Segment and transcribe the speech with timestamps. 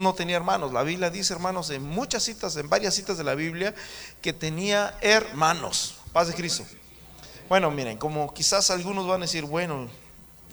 [0.00, 0.72] no tenía hermanos.
[0.72, 3.74] La Biblia dice, hermanos, en muchas citas, en varias citas de la Biblia,
[4.22, 5.96] que tenía hermanos.
[6.12, 6.64] Paz de Cristo.
[7.48, 9.88] Bueno, miren, como quizás algunos van a decir, bueno,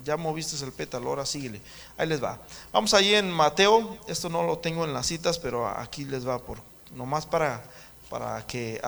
[0.03, 1.61] ya moviste el pétalo, ahora síguele.
[1.95, 2.39] Ahí les va.
[2.73, 6.39] Vamos allí en Mateo, esto no lo tengo en las citas, pero aquí les va
[6.39, 6.57] por
[6.95, 7.63] nomás para,
[8.09, 8.81] para que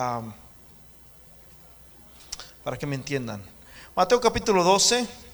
[2.64, 3.40] para que me entiendan.
[3.94, 5.27] Mateo capítulo 12.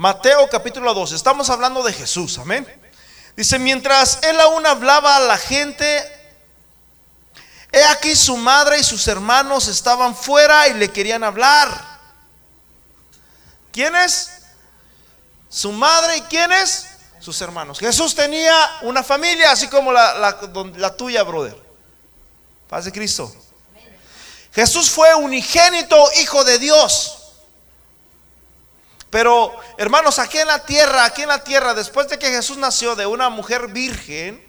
[0.00, 1.14] Mateo capítulo 12.
[1.14, 2.66] Estamos hablando de Jesús, amén.
[3.36, 5.84] Dice, mientras él aún hablaba a la gente,
[7.70, 12.00] he aquí su madre y sus hermanos estaban fuera y le querían hablar.
[13.72, 14.40] ¿Quiénes?
[15.50, 16.86] Su madre y quiénes?
[17.20, 17.78] Sus hermanos.
[17.78, 20.14] Jesús tenía una familia, así como la,
[20.78, 21.62] la, tuya, brother.
[22.70, 23.30] Paz de Cristo.
[24.54, 27.19] Jesús fue unigénito hijo de Dios.
[29.10, 32.94] Pero, hermanos, aquí en la tierra, aquí en la tierra, después de que Jesús nació
[32.94, 34.40] de una mujer virgen,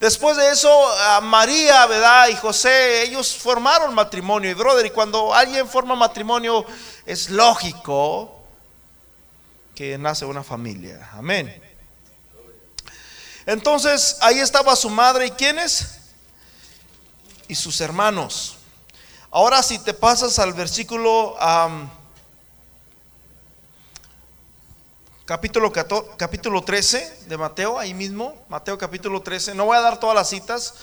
[0.00, 0.90] después de eso,
[1.22, 2.28] María, ¿verdad?
[2.28, 4.50] Y José, ellos formaron matrimonio.
[4.50, 6.64] Y, brother, y cuando alguien forma matrimonio,
[7.04, 8.32] es lógico
[9.74, 11.10] que nace una familia.
[11.12, 11.62] Amén.
[13.44, 15.98] Entonces ahí estaba su madre y quiénes?
[17.46, 18.56] Y sus hermanos.
[19.30, 21.36] Ahora si te pasas al versículo
[25.26, 25.72] capítulo,
[26.16, 29.56] capítulo 13 de Mateo, ahí mismo, Mateo capítulo 13.
[29.56, 30.74] No voy a dar todas las citas,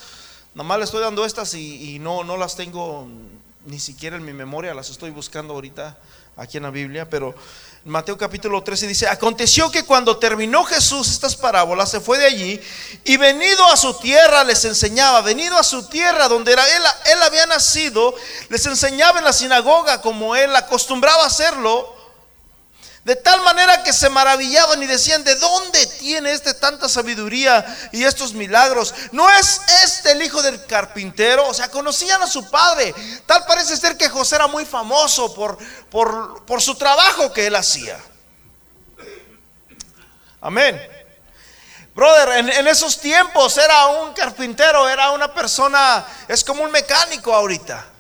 [0.54, 3.08] nomás le estoy dando estas y, y no, no las tengo
[3.66, 5.98] ni siquiera en mi memoria, las estoy buscando ahorita
[6.36, 7.34] aquí en la Biblia, pero
[7.86, 12.62] Mateo capítulo 13 dice, aconteció que cuando terminó Jesús estas parábolas, se fue de allí
[13.06, 17.24] y venido a su tierra les enseñaba, venido a su tierra donde era, él, él
[17.24, 18.14] había nacido,
[18.50, 21.93] les enseñaba en la sinagoga como él acostumbraba a hacerlo
[23.04, 28.06] de tal manera que se maravillaban y decían, ¿de dónde tiene este tanta sabiduría y
[28.06, 28.94] estos milagros?
[29.12, 31.46] ¿No es este el hijo del carpintero?
[31.48, 32.96] O sea, conocían a su padre.
[33.26, 35.58] Tal parece ser que José era muy famoso por,
[35.90, 38.00] por, su trabajo que él hacía.
[40.40, 40.82] Amén.
[41.94, 47.34] Brother, en, en, esos tiempos era un carpintero, era una persona, es como un mecánico
[47.34, 47.93] ahorita.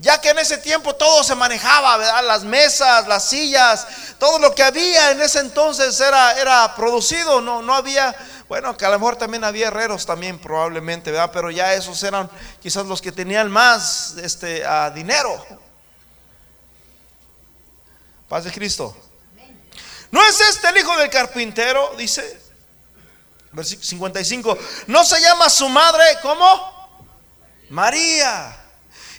[0.00, 2.24] Ya que en ese tiempo todo se manejaba, ¿verdad?
[2.24, 3.86] Las mesas, las sillas,
[4.18, 8.14] todo lo que había en ese entonces era, era producido, no, no había,
[8.48, 11.30] bueno, que a lo mejor también había herreros también probablemente, ¿verdad?
[11.32, 12.30] Pero ya esos eran
[12.62, 14.64] quizás los que tenían más este,
[14.94, 15.44] dinero.
[18.28, 18.96] Paz de Cristo.
[20.12, 21.94] ¿No es este el hijo del carpintero?
[21.98, 22.40] Dice,
[23.50, 24.58] versículo 55.
[24.86, 26.04] ¿No se llama su madre?
[26.22, 27.04] ¿Cómo?
[27.70, 28.57] María.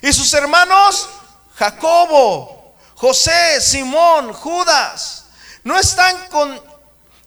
[0.02, 1.08] Y sus hermanos,
[1.56, 5.26] Jacobo, José, Simón, Judas,
[5.64, 6.69] no están con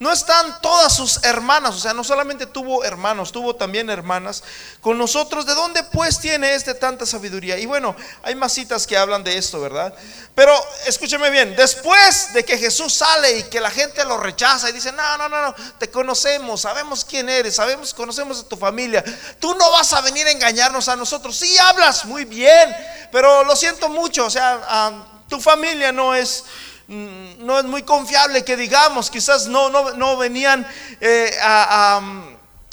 [0.04, 4.44] no están todas sus hermanas, o sea, no solamente tuvo hermanos, tuvo también hermanas
[4.82, 5.46] con nosotros.
[5.46, 7.58] ¿De dónde pues tiene este tanta sabiduría?
[7.58, 9.94] Y bueno, hay más citas que hablan de esto, ¿verdad?
[10.36, 10.54] Pero
[10.88, 14.92] escúcheme bien, después de que Jesús sale y que la gente lo rechaza y dice,
[14.92, 19.02] no, no, no, no, te conocemos, sabemos quién eres, sabemos, conocemos a tu familia,
[19.40, 21.34] tú no vas a venir a engañarnos a nosotros.
[21.34, 22.76] Sí hablas muy bien,
[23.10, 24.92] pero lo siento mucho, o sea,
[25.30, 26.44] tu familia no es
[26.88, 30.68] no es muy confiable que digamos, quizás no, no, venían
[31.00, 31.34] eh,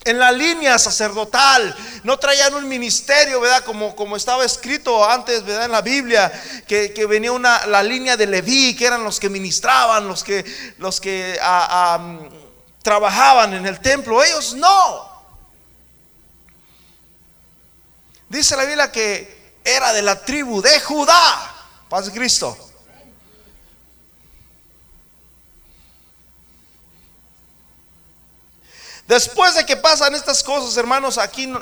[0.05, 3.65] en la línea sacerdotal, no traían un ministerio, ¿verdad?
[3.65, 5.67] Como, como estaba escrito antes, ¿verdad?
[5.67, 6.33] En la Biblia,
[6.67, 10.45] que, venía una, la línea de Leví, que eran los que ministraban, los que,
[10.79, 11.39] los que
[12.83, 15.11] trabajaban en el templo, ellos no.
[18.29, 21.55] Dice la Biblia que era de la tribu de Judá,
[21.89, 22.70] paz de Cristo.
[29.11, 31.53] Después de que pasan estas cosas, hermanos, aquí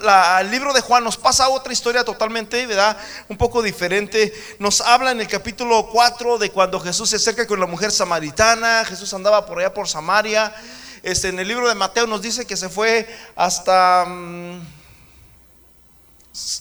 [0.41, 2.95] el libro de Juan nos pasa otra historia totalmente, ¿verdad?
[3.27, 4.35] Un poco diferente.
[4.59, 8.85] Nos habla en el capítulo 4 de cuando Jesús se acerca con la mujer samaritana.
[8.85, 10.55] Jesús andaba por allá por Samaria.
[11.03, 14.61] Este, en el libro de Mateo nos dice que se fue hasta, mm,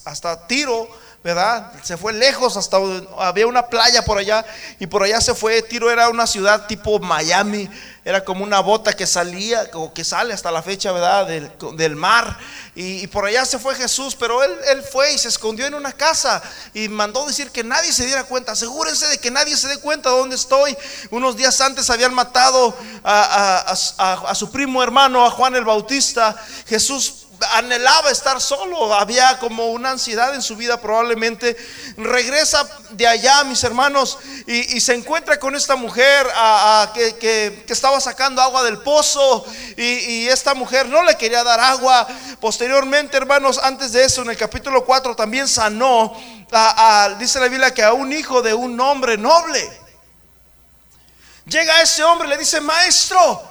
[0.06, 0.88] hasta Tiro
[1.22, 1.72] ¿verdad?
[1.82, 2.78] Se fue lejos hasta
[3.18, 4.46] había una playa por allá
[4.78, 5.62] y por allá se fue.
[5.62, 7.68] Tiro era una ciudad tipo Miami,
[8.04, 11.26] era como una bota que salía o que sale hasta la fecha, ¿verdad?
[11.26, 12.38] Del, mar.
[12.76, 15.92] Y, por allá se fue Jesús, pero él, él fue y se escondió en una
[15.92, 16.40] casa
[16.72, 18.52] y mandó decir que nadie se diera cuenta.
[18.52, 20.76] Asegúrense de que nadie se dé cuenta de dónde estoy.
[21.10, 26.36] Unos días antes habían matado a, a su primo hermano, a Juan el Bautista.
[26.66, 27.17] Jesús
[27.52, 31.56] anhelaba estar solo, había como una ansiedad en su vida probablemente.
[31.96, 36.26] Regresa de allá, mis hermanos, y, se encuentra con esta mujer
[36.94, 39.44] que, estaba sacando agua del pozo
[39.76, 42.06] y, esta mujer no le quería dar agua.
[42.40, 46.16] Posteriormente, hermanos, antes de eso, en el capítulo 4 también sanó,
[47.18, 49.88] dice la Biblia, que a un hijo de un hombre noble.
[51.46, 53.47] Llega ese hombre le dice, maestro,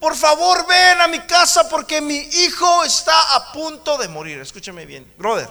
[0.00, 4.40] por favor ven a mi casa porque mi hijo está a punto de morir.
[4.40, 5.48] Escúchame bien, brother.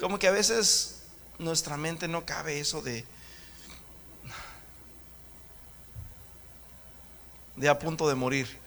[0.00, 1.04] Como que a veces
[1.38, 3.06] nuestra mente no cabe eso de
[7.56, 8.58] de a punto de morir.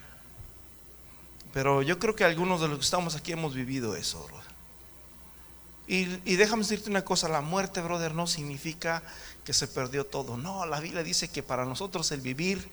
[1.53, 4.49] Pero yo creo que algunos de los que estamos aquí hemos vivido eso, brother.
[5.87, 9.01] Y, y déjame decirte una cosa, la muerte, brother, no significa
[9.49, 10.37] que se perdió todo.
[10.37, 12.69] No, la Biblia dice que para nosotros el vivir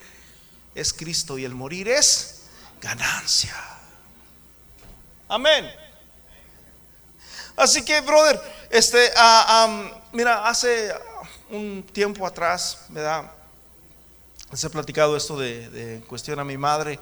[0.75, 2.43] es Cristo y el morir es
[2.79, 3.55] ganancia.
[5.27, 5.67] Amén.
[7.55, 8.39] Así que, brother,
[8.69, 10.93] este, ah, mira, hace
[11.49, 13.31] un tiempo atrás, ¿verdad?
[14.51, 16.99] Les he platicado esto de, de cuestión a mi madre.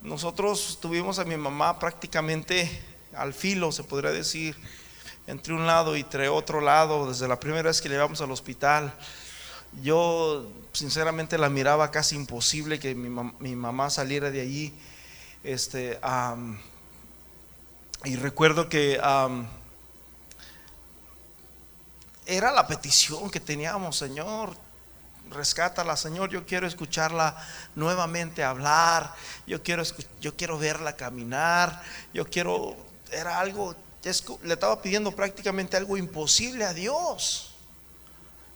[0.00, 2.82] Nosotros tuvimos a mi mamá prácticamente
[3.14, 4.56] al filo, se podría decir
[5.26, 8.30] entre un lado y entre otro lado, desde la primera vez que le llevamos al
[8.30, 8.94] hospital,
[9.82, 14.74] yo sinceramente la miraba casi imposible que mi, mamá saliera de allí.
[15.42, 15.98] Este,
[18.04, 19.00] y recuerdo que
[22.26, 24.56] era la petición que teníamos, Señor,
[25.30, 27.36] rescátala, Señor, yo quiero escucharla
[27.74, 29.14] nuevamente hablar,
[29.46, 29.82] yo quiero,
[30.20, 31.82] yo quiero verla caminar,
[32.12, 32.76] yo quiero,
[33.12, 33.74] era algo
[34.42, 37.52] le estaba pidiendo prácticamente algo imposible a Dios.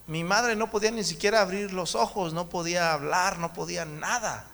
[0.07, 4.49] Mi madre no podía ni siquiera abrir los ojos, no podía hablar, no podía nada.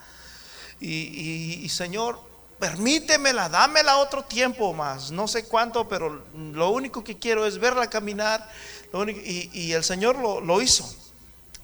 [0.81, 2.21] Y, Señor,
[2.59, 7.89] permítemela, dámela otro tiempo más, no sé cuánto, pero lo único que quiero es verla
[7.89, 8.47] caminar.
[9.25, 10.87] y, el Señor lo, hizo.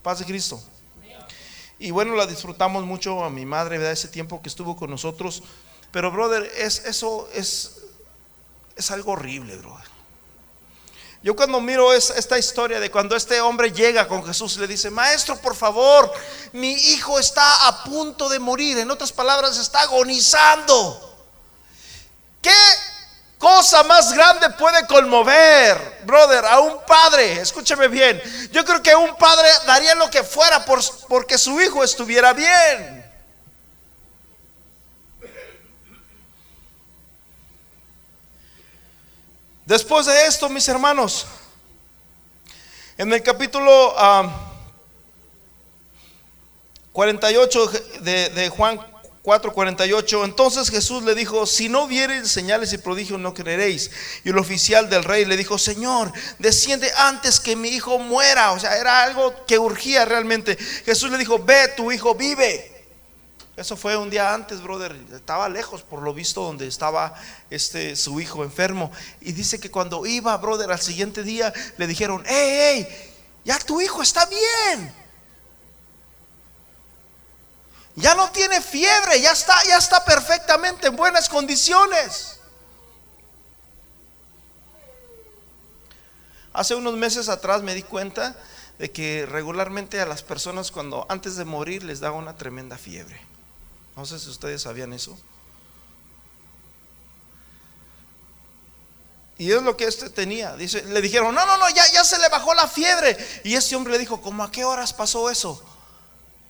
[0.02, 0.62] Paz de Cristo.
[1.78, 3.93] Y bueno, la disfrutamos mucho a mi madre, ¿verdad?
[3.93, 5.43] Ese tiempo que estuvo con nosotros.
[5.90, 7.81] Pero, brother, es, eso es,
[8.77, 9.93] es algo horrible, brother.
[11.23, 14.91] Yo cuando miro esta historia de cuando este hombre llega con Jesús y le dice,
[14.91, 16.13] maestro, por favor,
[16.51, 21.17] mi hijo está a punto de morir, en otras palabras, está agonizando.
[22.41, 22.51] ¿Qué
[23.39, 27.41] cosa más grande puede conmover, brother, a un padre?
[27.41, 28.21] Escúcheme bien,
[28.51, 33.01] yo creo que un padre daría lo que fuera por, porque su hijo estuviera bien.
[39.67, 41.26] Después de esto, mis hermanos,
[42.99, 43.94] en el capítulo
[46.93, 47.67] 48
[48.00, 48.81] de, de Juan
[49.23, 53.91] 4:48, entonces Jesús le dijo, si no viereis señales y prodigios no creeréis.
[54.25, 58.50] Y el oficial del rey le dijo, Señor, desciende antes que mi hijo muera.
[58.50, 60.56] O sea, era algo que urgía realmente.
[60.85, 62.72] Jesús le dijo, ve, tu hijo vive.
[63.56, 64.96] Eso fue un día antes, brother.
[65.12, 67.14] Estaba lejos, por lo visto, donde estaba
[67.50, 68.90] este su hijo enfermo.
[69.20, 73.14] Y dice que cuando iba, brother, al siguiente día le dijeron: Hey, hey,
[73.44, 74.94] ya tu hijo está bien.
[77.94, 82.38] Ya no tiene fiebre, ya está, ya está perfectamente en buenas condiciones.
[86.54, 88.34] Hace unos meses atrás me di cuenta
[88.78, 93.32] de que regularmente a las personas cuando antes de morir les da una tremenda fiebre.
[93.96, 95.18] No sé si ustedes sabían eso.
[99.38, 100.56] Y es lo que este tenía.
[100.56, 103.16] Dice, le dijeron, no, no, no, ya, ya se le bajó la fiebre.
[103.44, 105.62] Y ese hombre le dijo, ¿cómo a qué horas pasó eso?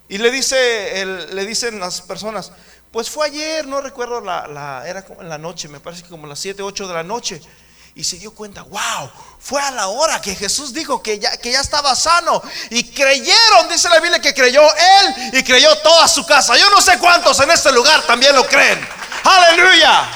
[0.08, 2.52] Y le dice, le dicen las personas,
[2.90, 6.10] pues fue ayer, no recuerdo la, la, era como en la noche, me parece que
[6.10, 7.40] como las 7, 8 de la noche
[7.94, 11.52] y se dio cuenta, wow, fue a la hora que Jesús dijo que ya, que
[11.52, 12.42] ya estaba sano.
[12.70, 16.56] Y creyeron, dice la Biblia, que creyó él y creyó toda su casa.
[16.56, 18.88] Yo no sé cuántos en este lugar también lo creen.
[19.24, 20.08] Aleluya.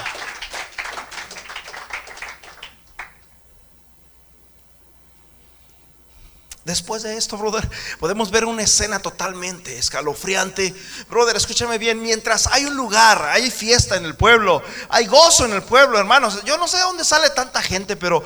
[6.67, 7.71] Después de esto, brother,
[8.01, 10.75] podemos ver una escena totalmente escalofriante.
[11.09, 15.53] Brother, escúchame bien, mientras hay un lugar, hay fiesta en el pueblo, hay gozo en
[15.53, 16.43] el pueblo, hermanos.
[16.45, 18.21] Yo no sé de dónde sale tanta gente, pero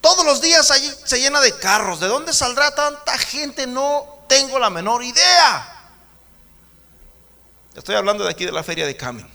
[0.00, 1.98] todos los días allí se llena de carros.
[1.98, 3.66] ¿De dónde saldrá tanta gente?
[3.66, 5.90] No tengo la menor idea.
[7.74, 9.28] Estoy hablando de aquí de la feria de Camin.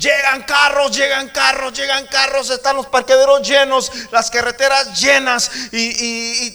[0.00, 5.50] Llegan carros, llegan carros, llegan carros, están los parquederos llenos, las carreteras llenas.
[5.72, 6.48] Y,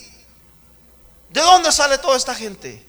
[1.30, 2.84] ¿De dónde sale toda esta gente?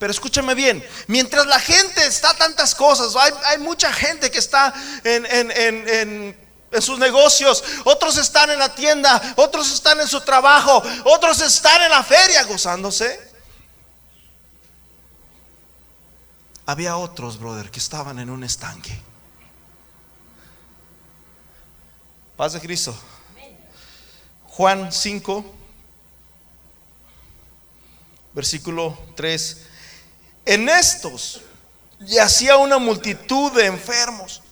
[0.00, 6.36] Pero escúchame bien, mientras la gente está tantas cosas, hay, mucha gente que está en,
[6.80, 11.90] sus negocios, otros están en la tienda, otros están en su trabajo, otros están en
[11.90, 13.35] la feria gozándose.
[16.66, 19.00] Había otros, brother, que estaban en un estanque.
[22.36, 22.94] Paz de Cristo.
[24.48, 25.54] Juan 5,
[28.32, 29.62] versículo 3.
[30.44, 31.40] En estos
[32.00, 34.42] yacía una multitud de enfermos.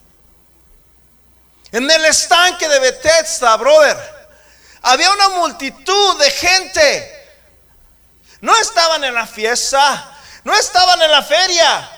[1.73, 3.97] En el estanque de Bethesda, brother,
[4.83, 7.27] había una multitud de gente.
[8.41, 11.91] No estaban en la fiesta, no estaban en la feria.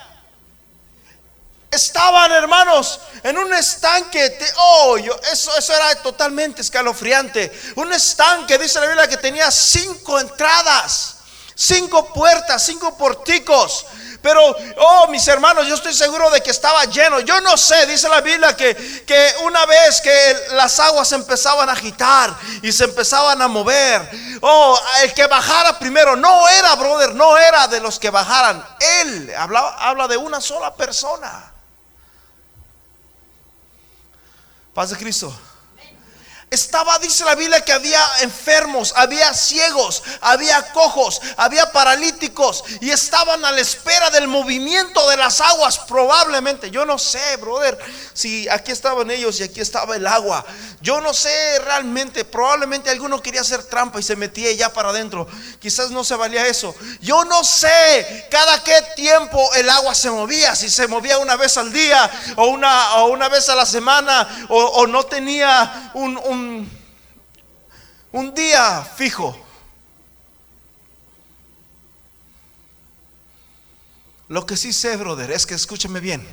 [1.71, 4.39] Estaban, hermanos, en un estanque.
[4.57, 4.97] oh,
[5.33, 7.53] eso, eso era totalmente escalofriante.
[7.77, 11.17] Un estanque, dice la Biblia, que tenía cinco entradas
[11.57, 13.87] cinco puertas, cinco porticos.
[14.23, 14.41] Pero,
[14.79, 17.21] oh, mis hermanos, yo estoy seguro de que estaba lleno.
[17.21, 18.75] Yo no sé, dice la Biblia, que,
[19.07, 24.09] que una vez que las aguas empezaban a agitar y se empezaban a mover,
[24.41, 28.67] oh, el que bajara primero no era, brother, no era de los que bajaran.
[29.01, 31.53] Él habla, habla de una sola persona.
[34.77, 35.35] Paz de Cristo.
[36.57, 43.45] Estaba, dice la Biblia, que había enfermos, había ciegos, había cojos, había paralíticos y estaban
[43.45, 45.79] a la espera del movimiento de las aguas.
[45.81, 47.79] Probablemente, yo no sé, brother,
[48.15, 50.47] si aquí estaban ellos y aquí estaba el agua.
[50.81, 55.29] Yo no sé realmente, probablemente alguno quería hacer trampa y se metía ya para adentro.
[55.61, 56.75] Quizás no se valía eso.
[57.03, 61.59] Yo no sé cada qué tiempo el agua se movía, si se movía una vez
[61.59, 66.46] al día o una, o una vez a la semana o, no tenía un un,
[68.35, 69.37] día fijo.
[74.29, 76.27] Lo que sí sé, brother, es que escúchame bien.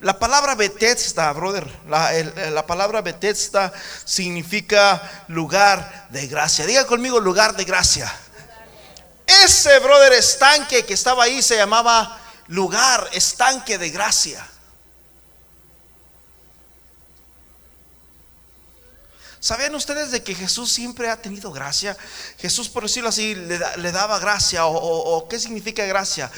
[0.00, 2.12] La palabra Bethesda, brother, la,
[2.50, 3.72] la, palabra Bethesda
[4.04, 6.66] significa lugar de gracia.
[6.66, 8.12] Diga conmigo lugar de gracia.
[9.26, 14.44] Ese, brother, estanque que estaba ahí se llamaba lugar, estanque de gracia.
[19.42, 21.96] ¿Sabían ustedes de que Jesús siempre ha tenido gracia?
[22.38, 24.66] Jesús, por decirlo así, le, daba gracia.
[24.66, 26.30] O, qué significa gracia?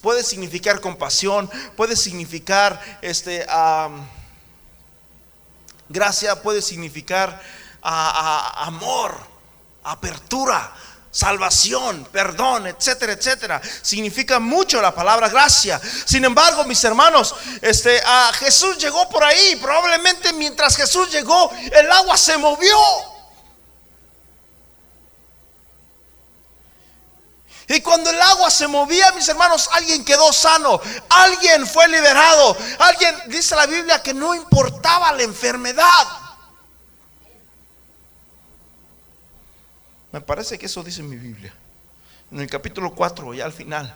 [0.00, 3.46] Puede significar compasión, puede significar este,
[5.90, 7.38] gracia, puede significar
[7.82, 9.14] amor,
[9.84, 10.74] apertura
[11.16, 13.62] salvación, perdón, etcétera, etcétera.
[13.80, 15.80] Significa mucho la palabra gracia.
[16.04, 19.56] Sin embargo, mis hermanos, este, a Jesús llegó por ahí.
[19.56, 22.76] Probablemente mientras Jesús llegó, el agua se movió.
[27.68, 33.22] Y cuando el agua se movía, mis hermanos, alguien quedó sano, alguien fue liberado, alguien,
[33.26, 36.25] dice la Biblia, que no importaba la enfermedad.
[40.16, 41.52] Me parece que eso dice mi Biblia.
[42.32, 43.94] En el capítulo 4, ya al final.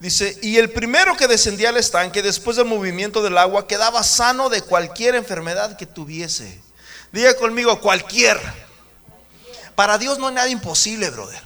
[0.00, 4.48] Dice, y el primero que descendía al estanque después del movimiento del agua quedaba sano
[4.48, 6.60] de cualquier enfermedad que tuviese.
[7.12, 8.40] Diga conmigo, cualquier.
[9.76, 11.40] Para Dios no hay nada imposible, brother.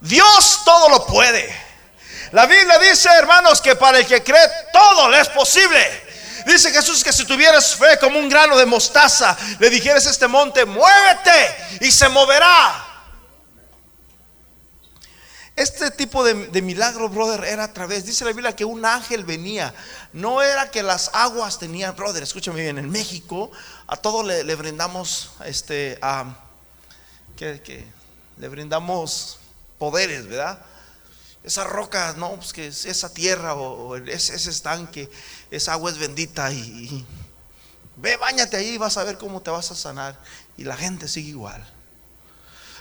[0.00, 1.54] Dios todo lo puede.
[2.32, 6.07] La Biblia dice, hermanos, que para el que cree todo le es posible.
[6.46, 10.28] Dice Jesús que si tuvieras fe como un grano de mostaza, le dijeras a este
[10.28, 12.84] monte, muévete y se moverá.
[15.58, 19.74] Este tipo de, milagro, brother, era a través, dice la Biblia que un ángel venía.
[20.12, 23.50] No era que las aguas tenían, brother, escúchame bien, en México
[23.88, 26.26] a todo le, brindamos, este, a,
[27.36, 27.84] que,
[28.36, 29.40] le brindamos
[29.78, 30.60] poderes, ¿verdad?
[31.44, 35.08] Esa roca, no, pues que esa tierra o, ese, ese estanque
[35.50, 37.06] esa agua es bendita y,
[37.96, 40.18] ve, bañate ahí y vas a ver cómo te vas a sanar.
[40.56, 41.66] Y la gente sigue igual.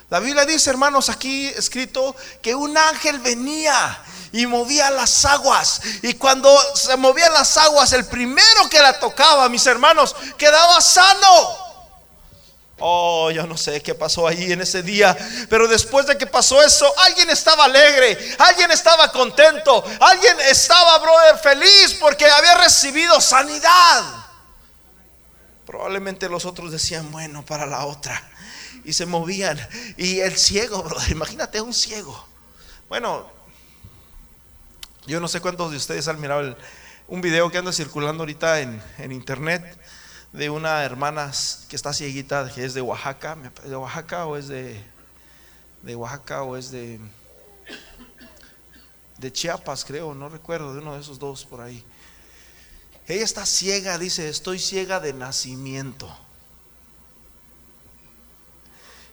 [0.09, 5.81] La Biblia dice, hermanos, aquí escrito que un ángel venía y movía las aguas.
[6.01, 11.66] Y cuando se movían las aguas, el primero que la tocaba, mis hermanos, quedaba sano.
[12.79, 15.17] Oh, yo no sé qué pasó ahí en ese día,
[15.49, 21.39] pero después de que pasó eso, alguien estaba alegre, alguien estaba contento, alguien estaba, brother,
[21.39, 24.03] feliz porque había recibido sanidad.
[25.65, 28.21] Probablemente los otros decían, bueno, para la otra.
[28.85, 29.59] Y se movían.
[29.97, 32.25] Y el ciego, brother, imagínate un ciego.
[32.87, 33.29] Bueno,
[35.07, 36.55] yo no sé cuántos de ustedes han mirado
[37.07, 39.77] un video que anda circulando ahorita en, en internet
[40.37, 41.31] de una hermana
[41.67, 44.79] que está cieguita, que es de Oaxaca, de Oaxaca o es de,
[45.81, 46.99] de Oaxaca o es de,
[49.17, 51.83] de Chiapas, creo, no recuerdo, de uno de esos dos por ahí.
[53.07, 56.15] Ella está ciega, dice, estoy ciega de nacimiento.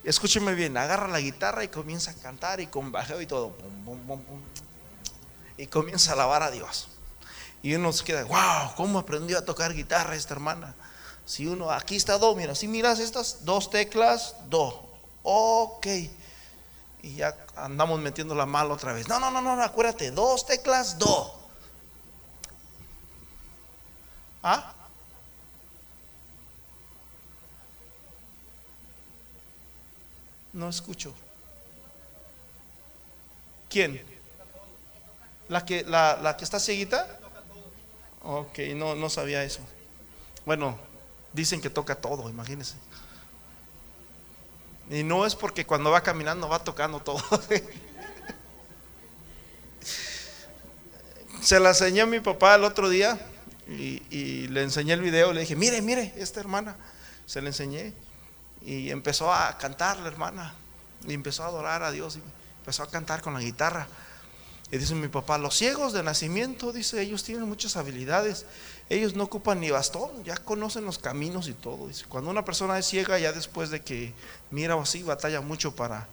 [0.03, 3.57] Escúcheme bien, agarra la guitarra y comienza a cantar y con bajeo y todo.
[5.57, 6.89] y comienza a alabar a Dios.
[7.63, 10.75] Y uno se queda, wow, ¿cómo aprendió a tocar guitarra esta hermana?
[11.27, 14.85] Si uno, aquí está do, mira, si miras estas dos teclas, do.
[15.23, 15.87] Ok.
[17.03, 19.09] Y ya andamos metiendo la mala otra vez.
[19.09, 21.35] No, no, no, no, acuérdate, dos teclas, do.
[24.43, 24.75] ¿Ah?
[30.53, 31.15] No escucho.
[33.69, 34.01] ¿Quién?
[35.49, 37.19] ¿La que, la, la que está cieguita?
[38.23, 39.61] Ok, no, no sabía eso.
[40.47, 40.79] Bueno,
[41.35, 42.77] dicen que toca todo, imagínense.
[44.91, 47.21] Y no es porque cuando va caminando va tocando todo.
[51.43, 53.19] Se la enseñé a mi papá el otro día
[53.69, 55.33] y, y, le enseñé el video.
[55.33, 56.77] Le dije, mire, mire, esta hermana.
[57.27, 57.93] Se le enseñé
[58.63, 60.55] y empezó a cantar la hermana.
[61.07, 62.23] Y empezó a adorar a Dios y
[62.61, 63.87] empezó a cantar con la guitarra.
[64.71, 68.47] Y dice mi papá, los ciegos de nacimiento, dice, ellos tienen muchas habilidades.
[68.89, 71.89] Ellos no ocupan ni bastón, ya conocen los caminos y todo.
[71.89, 74.13] Dice, cuando una persona es ciega, ya después de que
[74.51, 76.09] mira o así, batalla mucho para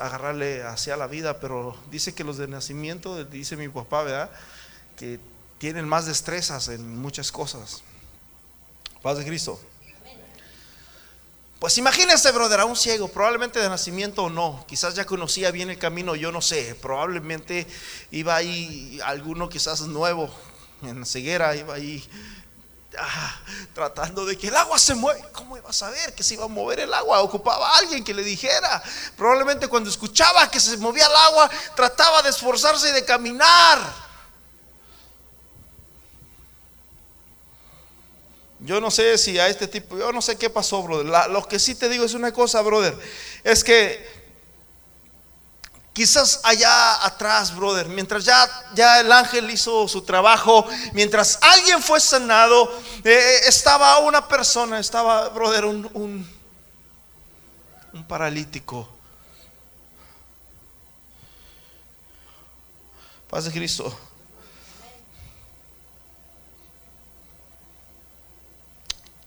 [0.00, 1.40] agarrarle hacia la vida.
[1.40, 4.30] Pero dice que los de nacimiento, dice mi papá, ¿verdad?
[4.96, 5.20] Que
[5.58, 7.82] tienen más destrezas en muchas cosas.
[9.02, 9.60] Paz de Cristo.
[11.58, 15.70] Pues imagínese, brother, a un ciego, probablemente de nacimiento o no, quizás ya conocía bien
[15.70, 17.66] el camino, yo no sé, probablemente
[18.12, 20.30] iba ahí alguno quizás nuevo,
[20.82, 22.08] en ceguera, iba ahí
[22.96, 23.40] ah,
[23.74, 25.20] tratando de que el agua se mueve.
[25.32, 27.22] ¿Cómo iba a saber que se iba a mover el agua?
[27.22, 28.80] Ocupaba a alguien que le dijera.
[29.16, 34.07] Probablemente cuando escuchaba que se movía el agua, trataba de esforzarse y de caminar.
[38.60, 41.30] Yo no sé si a este tipo, yo no sé qué pasó, brother.
[41.30, 42.96] lo que sí te digo es una cosa, brother.
[43.44, 44.18] Es que
[45.92, 52.00] quizás allá atrás, brother, mientras ya, ya el ángel hizo su trabajo, mientras alguien fue
[52.00, 52.72] sanado,
[53.04, 56.38] eh, eh, estaba una persona, estaba, brother, un, un,
[57.92, 58.88] un paralítico.
[63.28, 64.07] Paz de Cristo.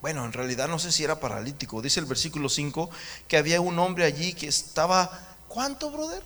[0.02, 1.82] Bueno, en realidad no sé si era paralítico.
[1.82, 2.90] Dice el versículo 5
[3.28, 5.28] que había un hombre allí que estaba...
[5.48, 6.24] ¿Cuánto, brother?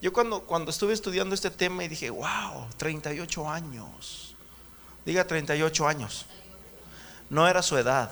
[0.00, 4.36] Yo cuando, cuando estuve estudiando este tema y dije, wow, 38 años.
[5.04, 6.26] Diga 38 años.
[7.28, 8.10] No era su edad,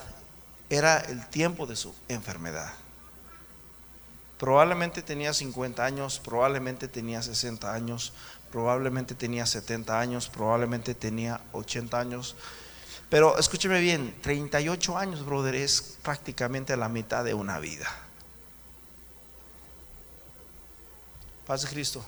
[0.68, 2.72] era el tiempo de su enfermedad.
[4.38, 8.12] Probablemente tenía 50 años, probablemente tenía 60 años,
[8.50, 12.34] probablemente tenía 70 años, probablemente tenía 80 años
[13.10, 17.86] pero escúcheme bien, 38 años, brother, es prácticamente la mitad de una vida.
[21.46, 22.04] Paz de Cristo.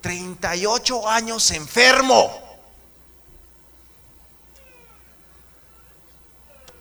[0.00, 2.44] 38 años enfermo.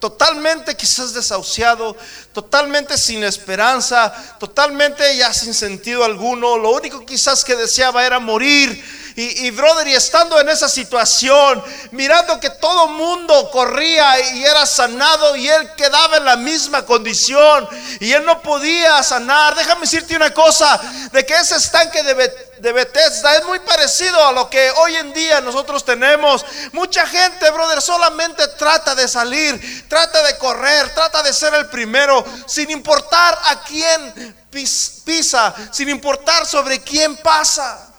[0.04, 1.96] totalmente quizás desahuciado,
[2.34, 6.58] totalmente sin esperanza, totalmente ya sin sentido alguno.
[6.58, 8.84] Lo único quizás que deseaba era morir
[9.16, 15.36] y, brother, y estando en esa situación, mirando que todo mundo corría y era sanado
[15.36, 17.68] y él quedaba en la misma condición
[18.00, 19.56] y él no podía sanar.
[19.56, 20.80] Déjame decirte una cosa,
[21.12, 22.16] de que ese estanque de,
[22.60, 26.44] de Bethesda es muy parecido a lo que hoy en día nosotros tenemos.
[26.72, 32.26] Mucha gente, brother, solamente trata de salir, trata de correr, trata de ser el primero,
[32.48, 37.93] sin importar a quién pisa, sin importar sobre quién pasa.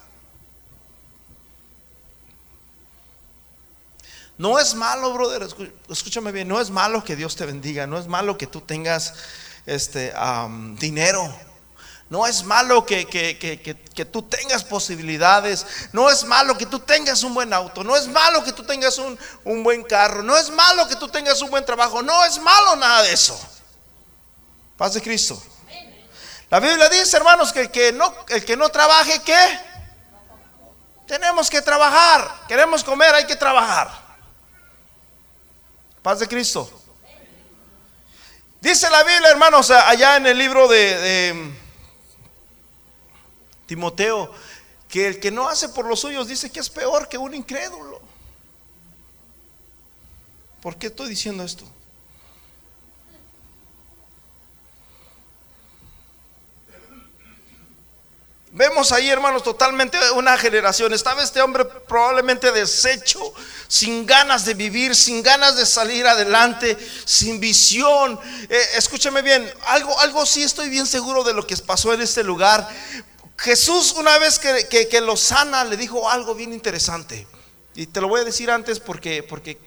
[4.37, 5.47] No es malo, brother,
[5.89, 9.15] escúchame bien, no es malo que Dios te bendiga, no es malo que tú tengas
[9.67, 10.13] este
[10.79, 11.33] dinero.
[12.11, 15.67] No es malo que, que, tú tengas posibilidades.
[15.93, 17.83] No es malo que tú tengas un buen auto.
[17.83, 20.23] No es malo que tú tengas un, un, buen carro.
[20.23, 22.03] No es malo que tú tengas un buen trabajo.
[22.03, 23.41] No es malo nada de eso.
[24.77, 25.43] Paz de Cristo.
[26.51, 29.61] La Biblia dice, hermanos, que el que no, el que no trabaje, ¿qué?
[31.07, 32.43] Tenemos que trabajar.
[32.47, 34.04] Queremos comer, hay que trabajar.
[36.05, 36.71] Paz de Cristo.
[38.61, 41.51] Dice la Biblia, hermanos, allá en el libro de,
[43.65, 44.31] Timoteo,
[44.87, 48.03] que el que no hace por los suyos dice que es peor que un incrédulo.
[50.61, 51.65] ¿Por qué estoy diciendo esto?
[58.51, 60.93] Vemos ahí, hermanos, totalmente una generación.
[60.93, 63.33] Estaba este hombre probablemente deshecho,
[63.69, 68.19] sin ganas de vivir, sin ganas de salir adelante, sin visión.
[68.49, 72.23] Eh, escúcheme bien, algo, algo sí estoy bien seguro de lo que pasó en este
[72.23, 72.69] lugar.
[73.39, 77.27] Jesús, una vez que, que, lo sana, le dijo algo bien interesante.
[77.75, 79.59] Y te lo voy a decir antes porque, porque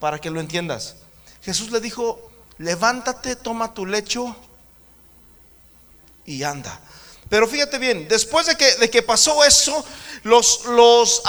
[0.00, 0.96] para que lo entiendas.
[1.42, 4.34] Jesús le dijo: Levántate, toma tu lecho
[6.24, 6.80] y anda.
[7.28, 9.84] Pero fíjate bien, después de que, de que pasó eso,
[10.22, 11.22] los, los,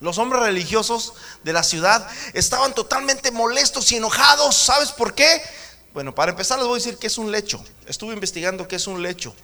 [0.00, 4.56] los hombres religiosos de la ciudad estaban totalmente molestos y enojados.
[4.56, 5.42] ¿Sabes por qué?
[5.92, 7.64] Bueno, para empezar les voy a decir que es un lecho.
[7.86, 9.34] Estuve investigando qué es un lecho.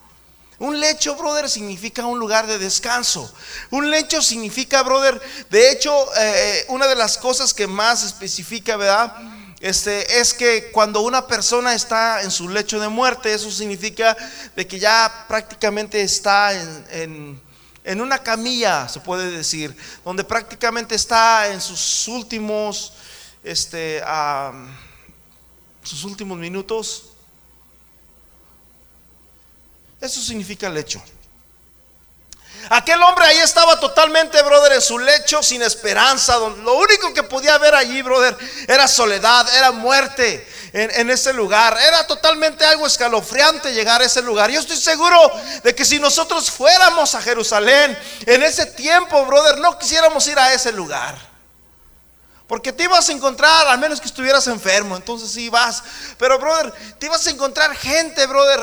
[0.58, 3.32] Un lecho, brother, significa un lugar de descanso.
[3.70, 9.16] Un lecho significa, brother, de hecho, eh, una de las cosas que más especifica, ¿verdad?
[9.64, 14.14] este, es que cuando una persona está en su lecho de muerte, eso significa
[14.54, 17.40] de que ya prácticamente está en,
[18.00, 22.94] una camilla, se puede decir, donde prácticamente está en sus últimos,
[23.42, 24.02] este,
[25.82, 27.10] sus últimos minutos.
[30.00, 31.02] Eso significa lecho.
[32.70, 36.38] Aquel hombre ahí estaba totalmente, brother, en su lecho sin esperanza.
[36.38, 41.77] Lo único que podía ver allí, brother, era soledad, era muerte en, ese lugar.
[41.81, 44.50] Era totalmente algo escalofriante llegar a ese lugar.
[44.50, 45.18] Yo estoy seguro
[45.62, 47.96] de que si nosotros fuéramos a Jerusalén
[48.27, 51.16] en ese tiempo, brother, no quisiéramos ir a ese lugar.
[52.46, 55.83] Porque te ibas a encontrar, al menos que estuvieras enfermo, entonces sí vas.
[56.18, 58.61] Pero, brother, te ibas a encontrar gente, brother,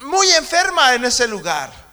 [0.00, 1.89] muy enferma en ese lugar.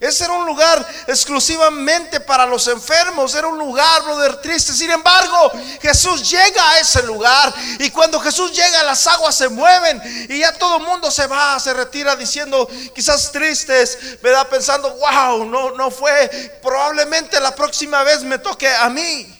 [0.00, 4.72] Ese era un lugar exclusivamente para los enfermos, era un lugar, brother, triste.
[4.72, 10.00] Sin embargo, Jesús llega a ese lugar y cuando Jesús llega las aguas se mueven
[10.28, 14.48] y ya todo el mundo se va, se retira diciendo quizás tristes, ¿verdad?
[14.48, 19.34] Pensando, wow, no, no fue, probablemente la próxima vez me toque a mí.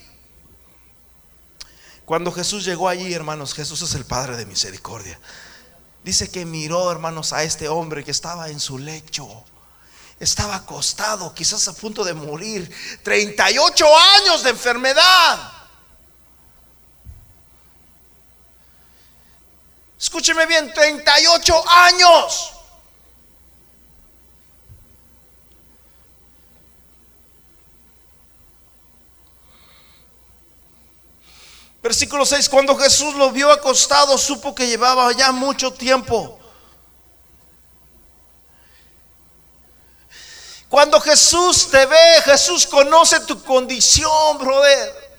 [2.03, 5.19] Cuando Jesús llegó allí, hermanos, Jesús es el Padre de misericordia.
[6.03, 9.45] Dice que miró, hermanos, a este hombre que estaba en su lecho
[10.19, 12.69] estaba acostado, quizás a punto de morir.
[13.03, 15.53] 38 años de enfermedad.
[19.99, 22.53] Escúcheme bien, 38 años.
[31.81, 36.38] Versículo 6, cuando Jesús lo vio acostado, supo que llevaba ya mucho tiempo
[40.69, 45.09] Cuando Jesús te ve, Jesús conoce tu condición, brother.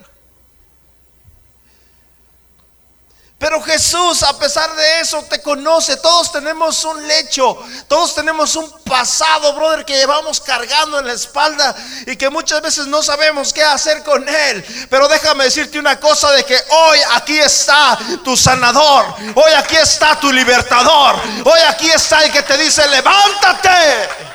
[3.41, 5.97] Pero Jesús, a pesar de eso, te conoce.
[5.97, 7.59] Todos tenemos un lecho,
[7.89, 11.75] todos tenemos un pasado, brother, que llevamos cargando en la espalda
[12.07, 14.87] y que muchas veces no sabemos qué hacer con él.
[14.91, 20.21] Pero déjame decirte una cosa de que hoy aquí está tu sanador, hoy aquí está
[20.21, 24.31] tu libertador, hoy aquí está el que te dice, levántate.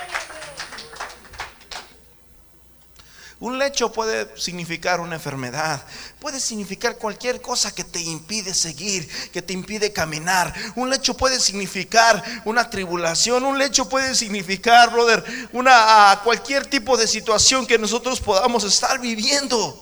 [3.39, 5.84] Un lecho puede significar una enfermedad,
[6.19, 10.54] puede significar cualquier cosa que te impide seguir, que te impide caminar.
[10.76, 17.08] Un lecho puede significar una tribulación, un lecho puede significar, brother, una cualquier tipo de
[17.08, 19.82] situación que nosotros podamos estar viviendo.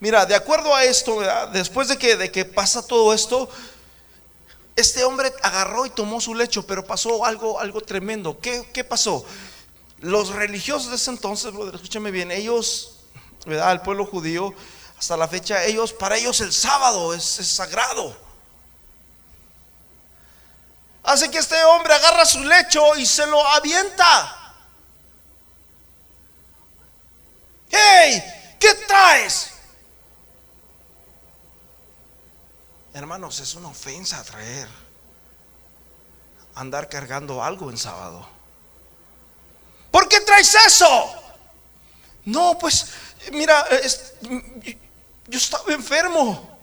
[0.00, 1.20] Mira, de acuerdo a esto,
[1.52, 3.50] después de que, de que pasa todo esto,
[4.78, 8.38] este hombre agarró y tomó su lecho, pero pasó algo, algo tremendo.
[8.40, 9.24] ¿Qué, pasó?
[9.98, 13.00] Los religiosos de ese entonces, escúchame bien, ellos,
[13.44, 13.72] ¿verdad?
[13.72, 14.54] El pueblo judío,
[14.96, 18.16] hasta la fecha, ellos, para ellos el sábado es, sagrado.
[21.02, 24.54] Hace que este hombre agarra su lecho y se lo avienta.
[27.68, 28.22] ¡Hey!
[28.60, 29.47] ¿Qué traes?
[32.98, 34.66] Hermanos, es una ofensa traer,
[36.56, 38.28] andar cargando algo en sábado.
[39.92, 41.14] ¿Por qué traes eso?
[42.24, 42.88] No, pues,
[43.30, 43.64] mira,
[45.28, 46.58] yo estaba enfermo.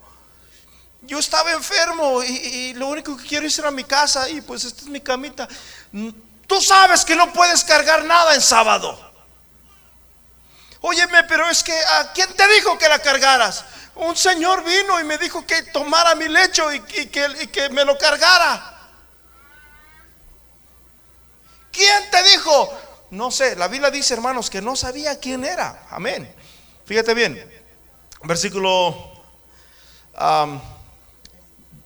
[1.04, 4.65] Yo estaba enfermo y, lo único que quiero es ir a mi casa y pues
[4.65, 5.48] esta es mi camita.
[6.48, 9.05] Tú sabes que no puedes cargar nada en sábado.
[10.88, 13.65] Óyeme, pero es que ¿a quién te dijo que la cargaras?
[13.95, 18.91] un señor vino y me dijo que tomara mi lecho y, que, me lo cargara.
[21.71, 22.78] ¿Quién te dijo?
[23.10, 25.88] No sé, la Biblia dice, hermanos, que no sabía quién era.
[25.89, 26.34] Amén.
[26.86, 27.65] Fíjate bien,
[28.21, 29.24] versículo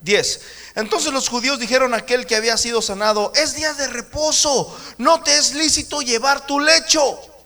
[0.02, 0.42] 10.
[0.76, 5.22] Entonces los judíos dijeron a aquel que había sido sanado, es día de reposo, no
[5.22, 7.38] te es lícito llevar tu lecho.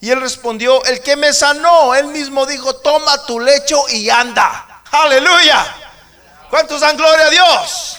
[0.00, 4.82] Y él respondió, el que me sanó, él mismo dijo, toma tu lecho y anda.
[4.90, 5.76] Aleluya.
[6.48, 7.98] ¿Cuántos dan gloria a Dios?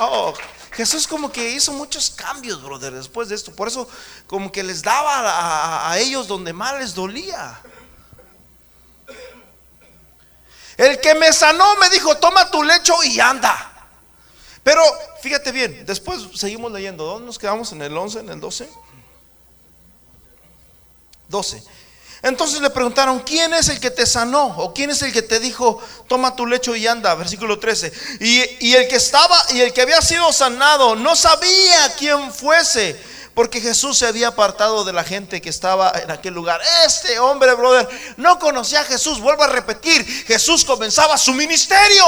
[0.00, 0.34] Oh,
[0.72, 3.52] Jesús como que hizo muchos cambios, brother, después de esto.
[3.52, 3.88] Por eso
[4.26, 7.58] como que les daba a, a ellos donde más les dolía.
[10.76, 13.72] El que me sanó me dijo, toma tu lecho y anda.
[14.62, 14.82] Pero
[15.22, 17.04] fíjate bien, después seguimos leyendo.
[17.04, 17.72] ¿Dónde nos quedamos?
[17.72, 18.70] ¿En el 11, en el 12?
[21.28, 21.62] 12.
[22.22, 24.46] Entonces le preguntaron, ¿quién es el que te sanó?
[24.58, 27.14] ¿O quién es el que te dijo, toma tu lecho y anda?
[27.14, 27.92] Versículo 13.
[28.20, 33.00] Y, y el que estaba y el que había sido sanado no sabía quién fuese
[33.38, 36.60] porque Jesús se había apartado de la gente que estaba en aquel lugar.
[36.84, 39.20] Este hombre, brother, no conocía a Jesús.
[39.20, 42.04] Vuelvo a repetir, Jesús comenzaba su ministerio.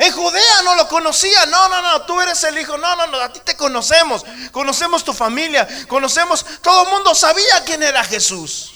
[0.00, 1.44] En Judea no lo conocía.
[1.44, 2.78] No, no, no, tú eres el hijo.
[2.78, 4.24] No, no, no, a ti te conocemos.
[4.50, 5.68] Conocemos tu familia.
[5.86, 8.72] Conocemos, todo el mundo sabía quién era Jesús.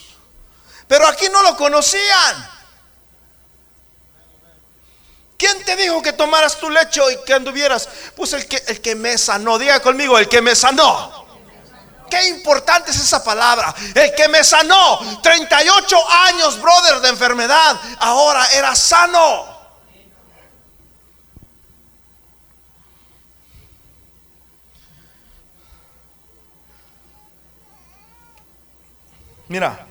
[0.87, 2.51] Pero aquí no lo conocían.
[5.39, 7.89] ¿Quién te dijo que tomaras tu lecho y que anduvieras?
[8.15, 11.25] Pues el que, el que me sanó, diga conmigo, el que me sanó.
[12.11, 13.75] Qué importante es esa palabra.
[13.95, 19.54] El que me sanó, 38 años, brother, de enfermedad, ahora era sano.
[29.55, 29.87] Mira,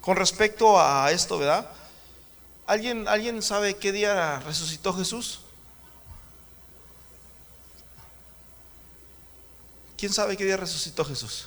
[0.00, 1.70] con respecto a esto, ¿verdad?
[2.66, 5.42] ¿Alguien, ¿Alguien sabe qué día resucitó Jesús?
[9.96, 11.46] ¿Quién sabe qué día resucitó Jesús?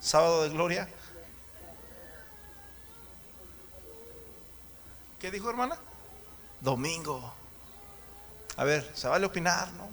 [0.00, 0.88] Sábado de gloria.
[5.20, 5.78] ¿Qué dijo hermana?
[6.60, 7.32] Domingo.
[8.56, 9.88] A ver, se vale opinar, ¿no?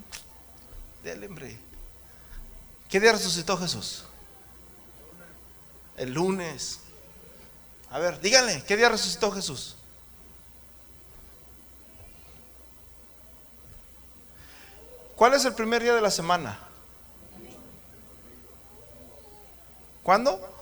[1.04, 1.58] Dele, hombre.
[2.90, 4.06] ¿Qué día resucitó Jesús?
[5.98, 6.80] El lunes.
[7.92, 9.76] A ver, díganle, ¿qué día resucitó Jesús?
[15.16, 16.60] ¿Cuál es el primer día de la semana?
[20.04, 20.55] ¿Cuándo?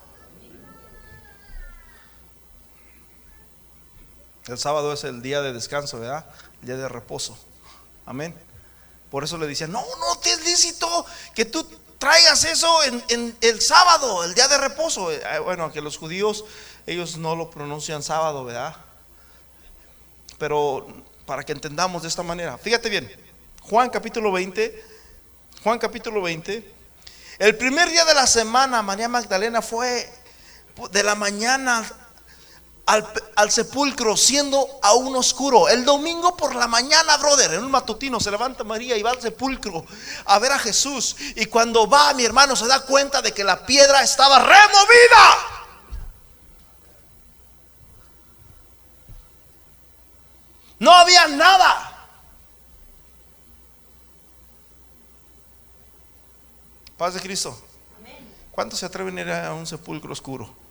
[4.48, 6.26] El sábado es el día de descanso, ¿verdad?
[6.62, 7.38] El día de reposo.
[8.06, 8.36] Amén.
[9.10, 11.66] Por eso le decían, no, no te es lícito que tú
[11.98, 15.12] traigas eso en, el sábado, el día de reposo.
[15.12, 16.44] Eh, bueno, que los judíos,
[16.86, 18.76] ellos no lo pronuncian sábado, ¿verdad?
[20.38, 20.88] Pero
[21.26, 23.10] para que entendamos de esta manera, fíjate bien,
[23.62, 24.84] Juan capítulo 20,
[25.64, 26.74] Juan capítulo 20,
[27.40, 30.12] el primer día de la semana María Magdalena fue
[30.92, 31.86] de la mañana
[32.86, 35.70] al, sepulcro siendo aún oscuro.
[35.70, 39.22] El domingo por la mañana, brother, en un matutino se levanta María y va al
[39.22, 39.86] sepulcro
[40.26, 41.16] a ver a Jesús.
[41.36, 45.38] Y cuando va, mi hermano se da cuenta de que la piedra estaba removida.
[50.80, 52.08] No había nada.
[56.98, 57.58] Paz de Cristo.
[58.52, 60.63] ¿Cuántos se atreven a ir a un sepulcro oscuro?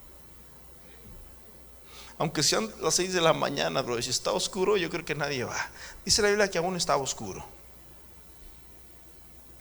[2.18, 5.44] Aunque sean las 6 de la mañana, bro, si está oscuro, yo creo que nadie
[5.44, 5.70] va.
[6.04, 7.44] Dice la Biblia que aún estaba oscuro.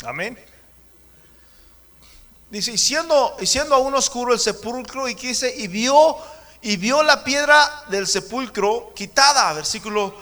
[0.05, 0.37] Amén.
[2.49, 6.17] Dice, y siendo, y siendo aún oscuro el sepulcro, y dice, y vio,
[6.61, 10.13] y vio la piedra del sepulcro quitada, versículo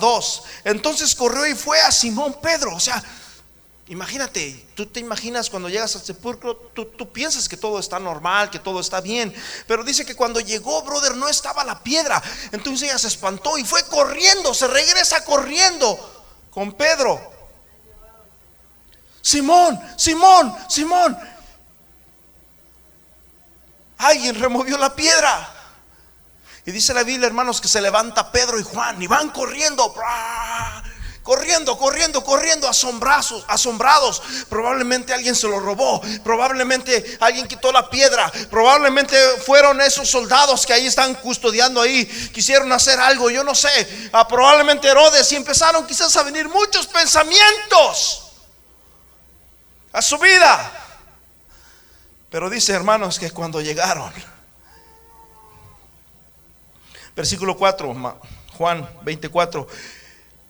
[0.00, 0.42] 2.
[0.44, 2.74] Ah, Entonces corrió y fue a Simón Pedro.
[2.76, 3.02] O sea,
[3.92, 8.58] Imagínate, tú te imaginas cuando llegas al sepulcro, tú, piensas que todo está normal, que
[8.58, 9.34] todo está bien,
[9.66, 12.22] pero dice que cuando llegó, brother, no estaba la piedra.
[12.52, 17.20] Entonces ella se espantó y fue corriendo, se regresa corriendo con Pedro.
[19.20, 21.18] Simón, Simón, Simón.
[23.98, 25.52] Alguien removió la piedra.
[26.64, 29.92] Y dice la Biblia, hermanos, que se levanta Pedro y Juan y van corriendo
[31.22, 34.22] corriendo, corriendo, corriendo, asombrados, asombrados.
[34.48, 40.72] Probablemente alguien se lo robó, probablemente alguien quitó la piedra, probablemente fueron esos soldados que
[40.72, 44.10] ahí están custodiando ahí, quisieron hacer algo, yo no sé.
[44.12, 48.32] Ah, probablemente Herodes y empezaron quizás a venir muchos pensamientos
[49.92, 50.72] a su vida.
[52.30, 54.10] Pero dice, hermanos, que cuando llegaron,
[57.14, 58.18] versículo 4,
[58.56, 59.68] Juan 24,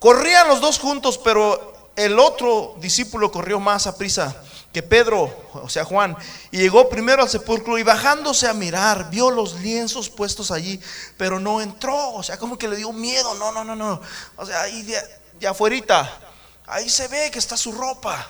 [0.03, 4.35] corrían los dos juntos, pero el otro discípulo corrió más a prisa
[4.73, 6.17] que Pedro, o sea Juan,
[6.51, 10.81] y llegó primero al sepulcro y bajándose a mirar, vio los lienzos puestos allí,
[11.17, 14.01] pero no entró, o sea, como que le dio miedo, no, no, no, no,
[14.37, 15.01] o sea, ahí de,
[15.39, 16.19] de afuerita,
[16.67, 18.27] ahí se ve que está su ropa,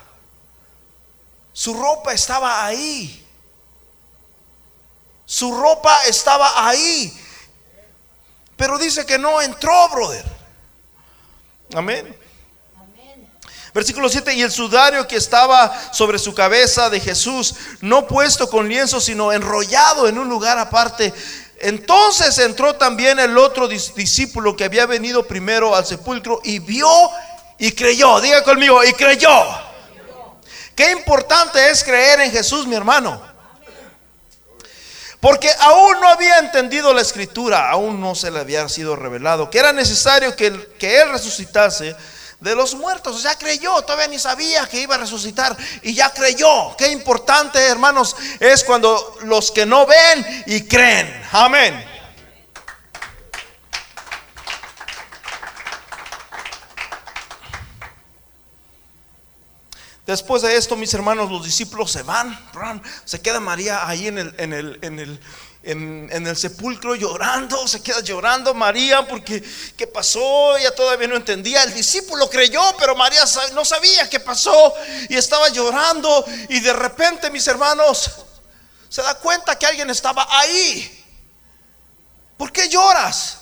[1.54, 3.26] su ropa estaba ahí,
[5.24, 7.18] su ropa estaba ahí,
[8.58, 10.41] pero dice que no entró, brother,
[11.74, 12.16] amén.
[13.74, 18.68] Versículo 7, y el sudario que estaba sobre su cabeza de Jesús, no puesto con
[18.68, 21.14] lienzo, sino enrollado en un lugar aparte.
[21.58, 26.88] Entonces entró también el otro discípulo que había venido primero al sepulcro y vio
[27.56, 28.20] y creyó.
[28.20, 29.30] Diga conmigo, y creyó.
[30.74, 33.31] Qué importante es creer en Jesús, mi hermano.
[35.22, 39.60] Porque aún no había entendido la escritura, aún no se le había sido revelado, que
[39.60, 41.94] era necesario que, Él resucitase
[42.40, 43.22] de los muertos.
[43.22, 46.76] Sea, creyó, todavía ni sabía que iba a resucitar y ya creyó.
[46.76, 51.22] Qué importante, hermanos, es cuando los que no ven y creen.
[51.30, 51.91] Amén.
[60.06, 62.36] Después de esto, mis hermanos, los discípulos se van,
[63.04, 65.20] se queda María ahí en el,
[66.36, 69.44] sepulcro llorando, se queda llorando María porque
[69.76, 73.22] qué pasó, ella todavía no entendía, el discípulo creyó, pero María
[73.54, 74.74] no sabía qué pasó
[75.08, 78.10] y estaba llorando y de repente mis hermanos
[78.88, 80.98] se da cuenta que alguien estaba ahí.
[82.36, 83.38] ¿Por qué lloras?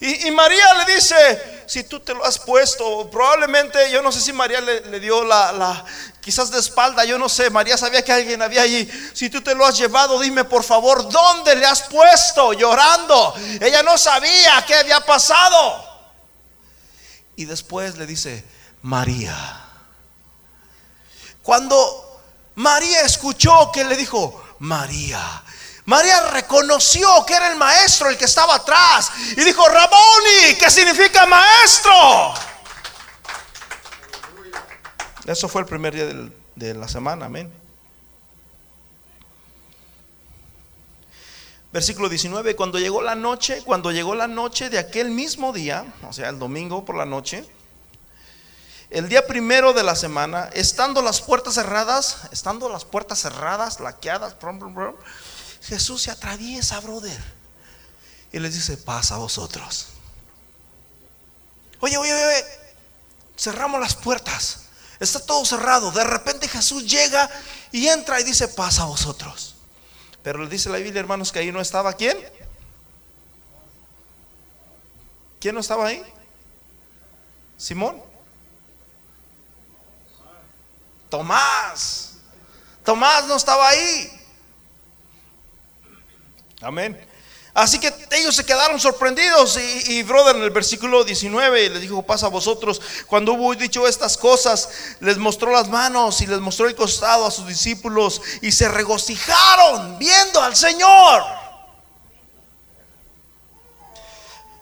[0.00, 4.32] Y, María le dice, si tú te lo has puesto, probablemente, yo no sé si
[4.32, 5.84] María le, dio la, la,
[6.20, 8.90] quizás de espalda, yo no sé, María sabía que alguien había allí.
[9.12, 12.54] Si tú te lo has llevado, dime por favor, ¿dónde le has puesto?
[12.54, 13.34] Llorando.
[13.60, 15.86] Ella no sabía qué había pasado.
[17.36, 18.44] Y después le dice,
[18.82, 19.36] María.
[21.42, 22.22] Cuando
[22.54, 25.42] María escuchó que le dijo, María,
[25.88, 31.24] María reconoció que era el maestro el que estaba atrás y dijo, Raboni, que significa
[31.24, 32.34] maestro.
[35.24, 37.50] Eso fue el primer día de la semana, amén.
[41.72, 46.12] Versículo 19, cuando llegó la noche, cuando llegó la noche de aquel mismo día, o
[46.12, 47.46] sea, el domingo por la noche,
[48.90, 54.34] el día primero de la semana, estando las puertas cerradas, estando las puertas cerradas, laqueadas,
[55.62, 57.20] Jesús se atraviesa, brother.
[58.32, 59.88] Y les dice, pasa a vosotros.
[61.80, 62.44] Oye, oye, oye,
[63.36, 64.60] cerramos las puertas.
[65.00, 65.92] Está todo cerrado.
[65.92, 67.30] De repente Jesús llega
[67.70, 69.54] y entra y dice, pasa a vosotros.
[70.22, 72.18] Pero le dice la Biblia, hermanos, que ahí no estaba quién.
[75.40, 76.02] ¿Quién no estaba ahí?
[77.56, 78.02] Simón.
[81.08, 82.14] Tomás.
[82.84, 84.17] Tomás no estaba ahí.
[86.60, 86.98] Amén.
[87.54, 92.26] Así que ellos se quedaron sorprendidos y, brother en el versículo 19 les dijo, pasa
[92.26, 92.80] a vosotros.
[93.08, 94.68] Cuando hubo dicho estas cosas,
[95.00, 99.98] les mostró las manos y les mostró el costado a sus discípulos y se regocijaron
[99.98, 101.24] viendo al Señor.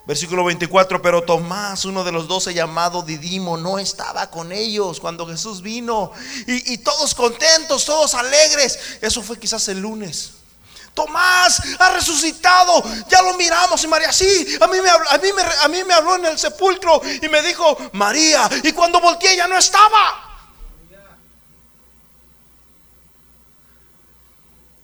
[0.07, 5.27] Versículo 24, pero Tomás, uno de los doce llamado Didimo, no estaba con ellos cuando
[5.27, 6.13] Jesús vino.
[6.47, 8.79] Y, y todos contentos, todos alegres.
[9.01, 10.31] Eso fue quizás el lunes.
[10.97, 13.83] Tomás ha resucitado, ya lo miramos.
[13.83, 16.25] Y María, sí, a mí, me habló, a, mí me, a mí me habló en
[16.25, 20.23] el sepulcro y me dijo, María, y cuando volteé ya no estaba.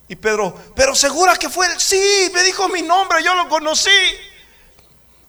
[0.07, 3.89] Y Pedro, pero segura que fue sí, me dijo mi nombre, yo lo conocí.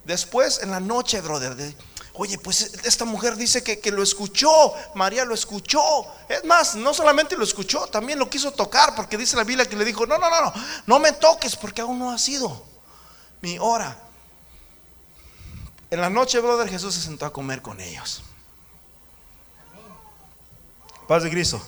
[0.05, 1.57] Después, en la noche, brother,
[2.17, 6.07] Oye, pues esta mujer dice que, lo escuchó, María lo escuchó.
[6.29, 9.75] Es más, no solamente lo escuchó, también lo quiso tocar, porque dice la Biblia que
[9.75, 10.53] le dijo, no, no, no, no,
[10.87, 12.65] no me toques porque aún no ha sido
[13.41, 13.99] mi hora.
[15.91, 18.23] En la noche, brother, Jesús se sentó a comer con ellos.
[21.09, 21.61] Paz de Cristo.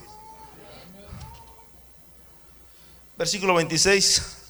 [3.17, 4.46] Versículo 26.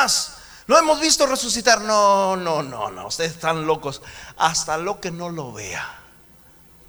[0.00, 0.32] Tomás,
[0.66, 1.82] lo hemos visto resucitar.
[1.82, 4.00] No, no, no, no, ustedes están locos.
[4.38, 5.98] Hasta lo que no lo vea.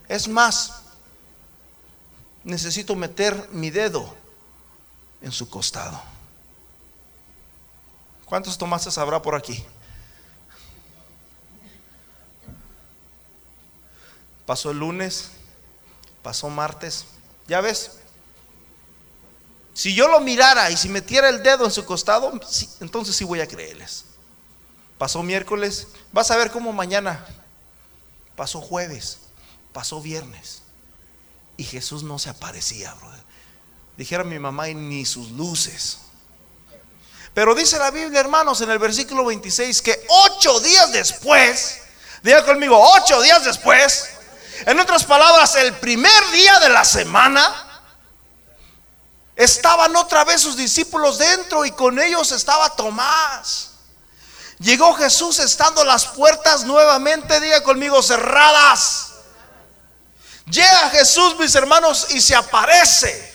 [0.08, 0.84] Es más,
[2.44, 4.16] necesito meter mi dedo
[5.22, 6.02] en su costado.
[8.26, 9.62] ¿Cuántos Tomases habrá por aquí?
[14.46, 15.32] Pasó el lunes,
[16.24, 17.06] pasó martes.
[17.48, 18.01] ¿Ya ves?
[19.74, 22.32] Si yo lo mirara y si metiera el dedo en su costado,
[22.80, 24.06] entonces sí voy a creerles.
[24.98, 27.26] Pasó miércoles, vas a ver cómo mañana.
[28.36, 29.20] Pasó jueves,
[29.74, 30.62] pasó viernes.
[31.58, 33.24] Y Jesús no se aparecía, brother.
[33.98, 36.00] Dijera mi mamá, y ni sus luces.
[37.34, 41.82] Pero dice la Biblia, hermanos, en el versículo 26, que ocho días después,
[42.24, 44.10] diga conmigo, ocho días después,
[44.66, 47.71] en otras palabras, el primer día de la semana,
[49.44, 53.70] estaban otra vez sus discípulos dentro y con ellos estaba Tomás.
[54.60, 59.14] Llegó Jesús estando las puertas nuevamente, diga conmigo, cerradas.
[60.46, 63.32] Llega Jesús, mis hermanos, y se aparece.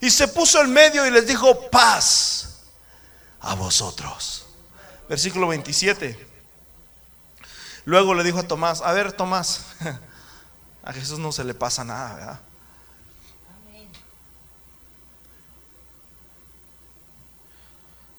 [0.00, 2.60] Y se puso en medio y les dijo, paz
[3.40, 4.46] a vosotros.
[5.10, 6.26] Versículo 27.
[7.84, 9.60] Luego le dijo a Tomás, a ver Tomás,
[10.82, 12.47] a Jesús no se le pasa nada, ¿verdad?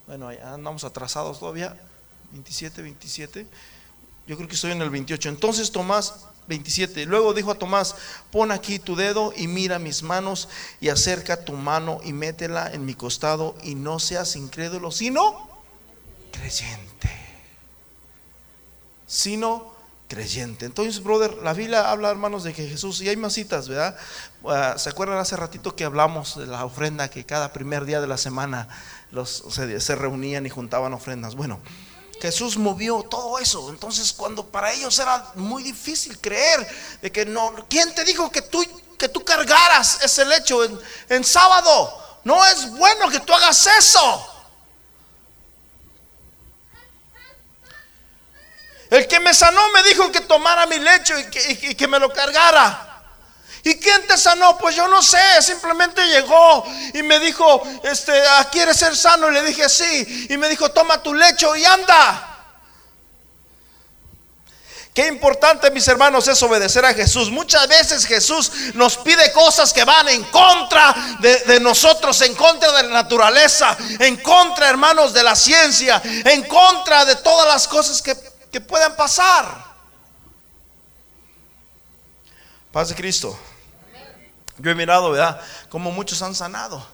[0.10, 1.80] Bueno, andamos atrasados todavía.
[2.32, 3.46] 27, 27.
[4.26, 5.30] Yo creo que estoy en el 28.
[5.30, 7.06] Entonces Tomás, 27.
[7.06, 7.94] Luego dijo a Tomás,
[8.32, 10.50] pon aquí tu dedo y mira mis manos
[10.82, 15.48] y acerca tu mano y métela en mi costado y no seas incrédulo, sino
[16.32, 17.12] creyente.
[19.06, 19.76] Sino
[20.10, 20.66] creyente.
[20.66, 23.96] Entonces, brother, la Biblia habla, hermanos, de que Jesús, y hay más citas, ¿verdad?
[24.46, 28.08] Ah, ¿Se acuerdan hace ratito que hablamos de la ofrenda que cada primer día de
[28.08, 28.68] la semana
[29.12, 31.36] los, se, reunían y juntaban ofrendas.
[31.36, 31.60] Bueno,
[32.22, 33.70] Jesús movió todo eso.
[33.70, 36.68] Entonces, cuando para ellos era muy difícil creer
[37.02, 38.64] de que no, ¿quién te dijo que tú,
[38.98, 40.80] que tú cargaras ese lecho en,
[41.10, 41.98] en sábado?
[42.24, 44.29] No es bueno que tú hagas eso.
[48.90, 52.86] El que me sanó me dijo que tomara mi lecho y que, me lo cargara.
[53.64, 54.58] ¿Y quién te sanó?
[54.58, 59.30] Pues yo no sé, simplemente llegó y me dijo, este, ah, ¿quieres ser sano?
[59.30, 60.28] Y le dije, sí.
[60.30, 62.26] Y me dijo, toma tu lecho y anda.
[64.94, 67.30] Qué importante, mis hermanos, es obedecer a Jesús.
[67.30, 72.84] Muchas veces Jesús nos pide cosas que van en contra de, nosotros, en contra de
[72.84, 78.16] la naturaleza, en contra, hermanos, de la ciencia, en contra de todas las cosas que,
[78.52, 79.66] que puedan pasar.
[82.72, 83.38] Paz de Cristo.
[84.58, 85.42] Yo he mirado, ¿verdad?
[85.70, 86.86] Como muchos han sanado.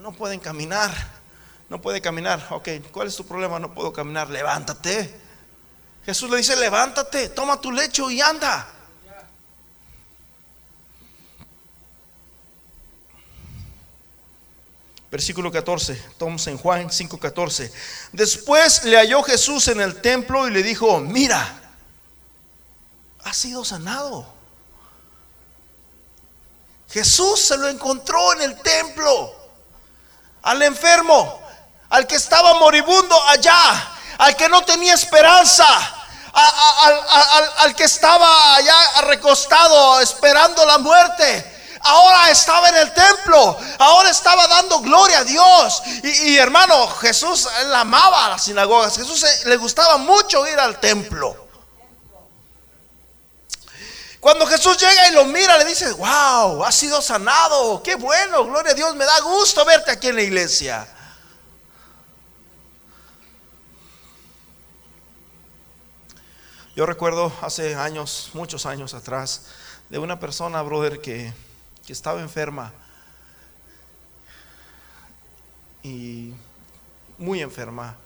[0.00, 0.92] No pueden caminar.
[1.68, 2.46] No puede caminar.
[2.50, 3.58] Ok, ¿cuál es tu problema?
[3.58, 4.30] No puedo caminar.
[4.30, 5.22] Levántate.
[6.04, 8.73] Jesús le dice, levántate, toma tu lecho y anda.
[15.14, 17.70] Versículo 14, estamos en Juan 5:14.
[18.10, 21.60] Después le halló Jesús en el templo y le dijo, mira,
[23.22, 24.26] has sido sanado.
[26.90, 29.32] Jesús se lo encontró en el templo.
[30.42, 31.40] Al enfermo,
[31.90, 35.64] al que estaba moribundo allá, al que no tenía esperanza,
[36.32, 41.53] al, que estaba allá recostado esperando la muerte.
[41.86, 45.82] Ahora estaba en el templo, ahora estaba dando gloria a Dios.
[46.02, 51.46] Y, hermano, Jesús, él amaba a las sinagogas, Jesús le gustaba mucho ir al templo.
[54.18, 58.72] Cuando Jesús llega y lo mira, le dice, wow, has sido sanado, qué bueno, gloria
[58.72, 60.88] a Dios, me da gusto verte aquí en la iglesia.
[66.74, 69.42] Yo recuerdo hace años, muchos años atrás,
[69.90, 71.34] de una persona, brother, que,
[71.86, 72.72] que estaba enferma
[75.84, 76.32] y
[77.18, 77.96] muy enferma.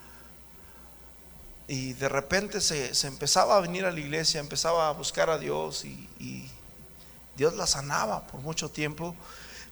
[1.66, 5.84] Y de repente se, empezaba a venir a la iglesia, empezaba a buscar a Dios
[5.84, 6.50] y,
[7.36, 9.14] Dios la sanaba por mucho tiempo.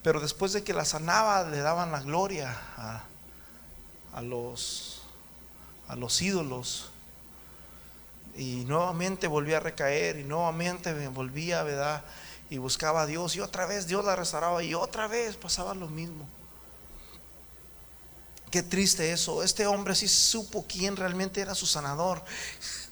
[0.02, 5.02] Pero después de que la sanaba le daban la gloria a, los,
[5.88, 6.90] a los ídolos.
[8.36, 12.04] Y nuevamente volvía a recaer y nuevamente me volvía, ¿verdad?
[12.48, 15.88] Y buscaba a Dios y otra vez Dios la restauraba y otra vez pasaba lo
[15.88, 16.28] mismo.
[18.50, 19.42] Qué triste eso.
[19.42, 22.22] Este hombre sí supo quién realmente era su sanador.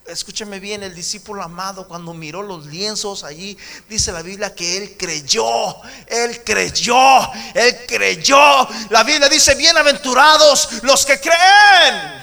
[0.06, 3.56] Escúcheme bien, el discípulo amado cuando miró los lienzos allí,
[3.88, 8.68] dice la Biblia que él creyó, él creyó, él creyó.
[8.90, 12.22] La Biblia dice, bienaventurados los que creen.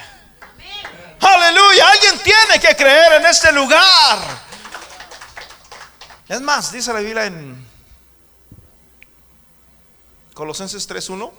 [1.21, 4.50] Aleluya, alguien tiene que creer en este lugar.
[6.31, 7.61] Es más, dice la Biblia en
[10.33, 11.29] Colosenses 3.1.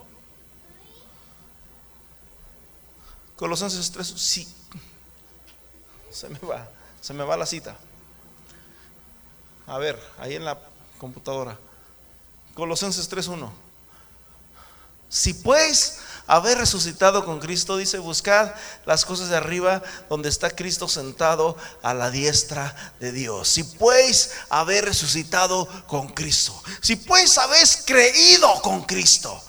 [3.36, 4.54] Colosenses 3, sí.
[6.10, 6.68] Se me va.
[7.00, 7.74] Se me va la cita.
[9.66, 10.58] A ver, ahí en la
[10.98, 11.56] computadora.
[12.52, 13.50] Colosenses 3.1.
[15.08, 18.52] Si pues haber resucitado con Cristo, dice, buscad
[18.84, 23.48] las cosas de arriba donde está Cristo sentado a la diestra de Dios.
[23.48, 29.42] Si pues haber resucitado con Cristo, si pues habéis creído con Cristo.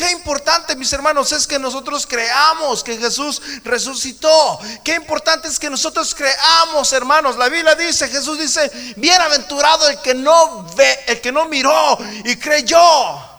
[0.00, 4.58] Qué importante, mis hermanos, es que nosotros creamos que Jesús resucitó.
[4.82, 7.36] Qué importante es que nosotros creamos, hermanos.
[7.36, 12.34] La Biblia dice, Jesús dice, bienaventurado el que no ve, el que no miró y
[12.36, 13.29] creyó.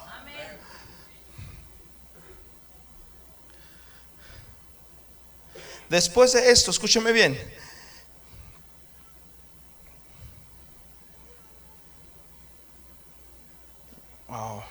[5.92, 7.38] Después de esto, escúcheme bien.
[14.26, 14.62] Wow.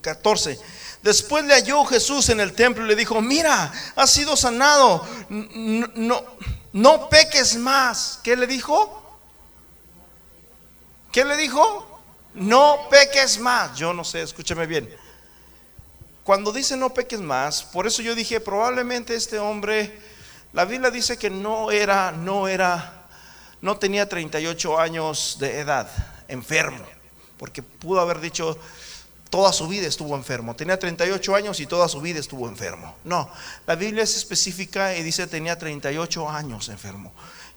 [0.00, 0.56] 14.
[1.02, 5.88] Después le halló Jesús en el templo y le dijo, mira, has sido sanado, no,
[5.96, 6.24] no,
[6.72, 8.20] no peques más.
[8.22, 9.18] ¿Qué le dijo?
[11.10, 12.00] ¿Qué le dijo?
[12.34, 13.76] No peques más.
[13.76, 14.88] Yo no sé, escúcheme bien.
[16.22, 20.11] Cuando dice no peques más, por eso yo dije, probablemente este hombre
[20.52, 23.06] la Biblia dice que no era, no era,
[23.60, 25.88] no tenía 38 años de edad,
[26.28, 26.84] enfermo,
[27.38, 28.58] porque pudo haber dicho
[29.32, 30.54] toda su vida estuvo enfermo.
[30.54, 32.94] Tenía 38 años y toda su vida estuvo enfermo.
[33.02, 33.30] No,
[33.66, 37.14] la Biblia es específica y dice tenía 38 años enfermo.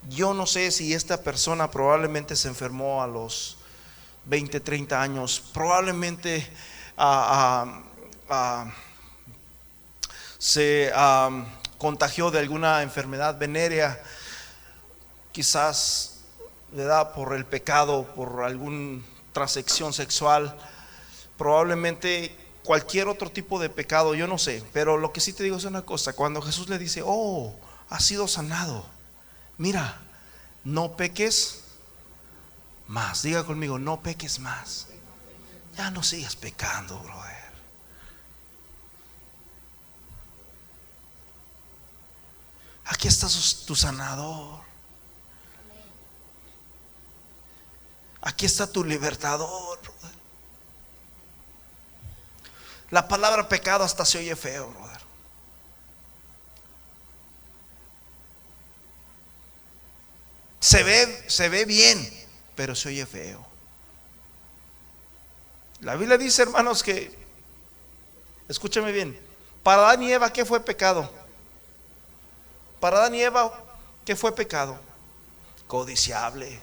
[0.07, 3.57] Yo no sé si esta persona probablemente se enfermó a los
[4.23, 6.47] 20, 30 años, probablemente
[6.95, 7.83] ah,
[8.29, 8.73] ah, ah,
[10.37, 10.93] se
[11.77, 14.01] contagió de alguna enfermedad venérea,
[15.31, 16.21] quizás
[16.73, 19.03] le da por el pecado, por alguna
[19.33, 20.57] transección sexual,
[21.37, 25.57] probablemente cualquier otro tipo de pecado, yo no sé, pero lo que sí te digo
[25.57, 27.53] es una cosa, cuando Jesús le dice, oh,
[27.89, 28.85] has sido sanado,
[29.57, 30.01] mira,
[30.63, 31.63] no peques
[32.87, 34.87] más, diga conmigo, no peques más,
[35.77, 37.34] ya no sigas pecando, brother.
[42.85, 43.27] Aquí está
[43.65, 44.63] tu sanador.
[48.21, 49.79] Aquí está tu libertador.
[52.91, 55.01] La palabra pecado hasta se oye feo, brother.
[60.59, 63.45] Se ve, se ve bien, pero se oye feo.
[65.81, 67.15] La Biblia dice, hermanos, que,
[68.47, 69.19] escúchame bien,
[69.61, 71.24] para Adán y Eva, ¿qué fue pecado?
[72.85, 73.51] Para Adán y Eva,
[74.05, 74.79] ¿qué fue pecado?
[75.65, 76.61] Codiciable.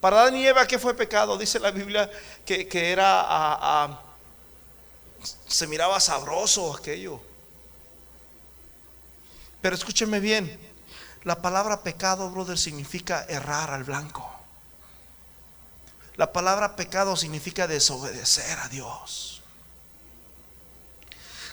[0.00, 1.36] Para Adán y Eva, ¿qué fue pecado?
[1.36, 2.10] Dice la Biblia
[2.46, 4.00] que, era,
[5.46, 7.20] se miraba sabroso aquello.
[9.60, 10.58] Pero escúcheme bien,
[11.24, 14.32] la palabra pecado, brother, significa errar al blanco.
[16.14, 19.35] La palabra pecado significa desobedecer a Dios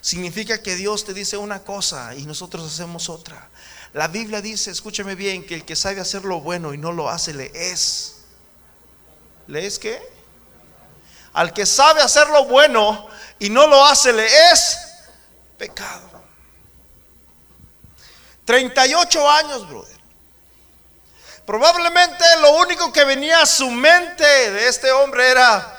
[0.03, 3.49] significa que Dios te dice una cosa y nosotros hacemos otra.
[3.93, 7.09] La Biblia dice, escúchame bien, que el que sabe hacer lo bueno y no lo
[7.09, 8.17] hace, le es.
[9.47, 10.01] ¿Le es qué?
[11.31, 13.07] Al que sabe hacer lo bueno
[13.39, 14.77] y no lo hace, le es
[15.57, 16.21] pecado.
[18.43, 19.97] 38 años, brother.
[21.45, 25.72] Probablemente lo único que venía a su mente de este hombre era,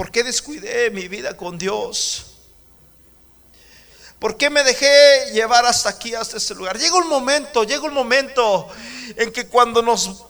[0.00, 2.24] ¿Por qué descuidé mi vida con Dios?
[4.18, 6.78] ¿Por qué me dejé llevar hasta aquí, hasta este lugar?
[6.78, 8.66] Llega un momento, llega un momento
[9.14, 10.24] en que cuando nos,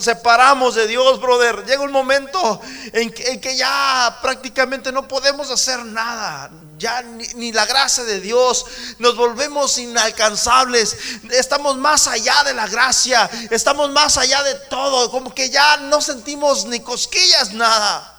[0.00, 2.62] separamos de Dios, brother, llega un momento
[2.94, 6.50] en que, ya prácticamente no podemos hacer nada.
[6.78, 8.64] Ya ni, la gracia de Dios,
[9.00, 10.96] nos volvemos inalcanzables,
[11.30, 16.00] estamos más allá de la gracia, estamos más allá de todo, como que ya no
[16.00, 18.16] sentimos ni cosquillas, nada.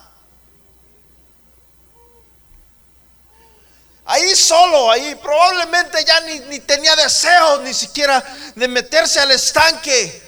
[4.12, 8.22] Ahí solo, ahí probablemente ya ni, tenía deseos ni siquiera
[8.56, 10.22] de meterse al estanque.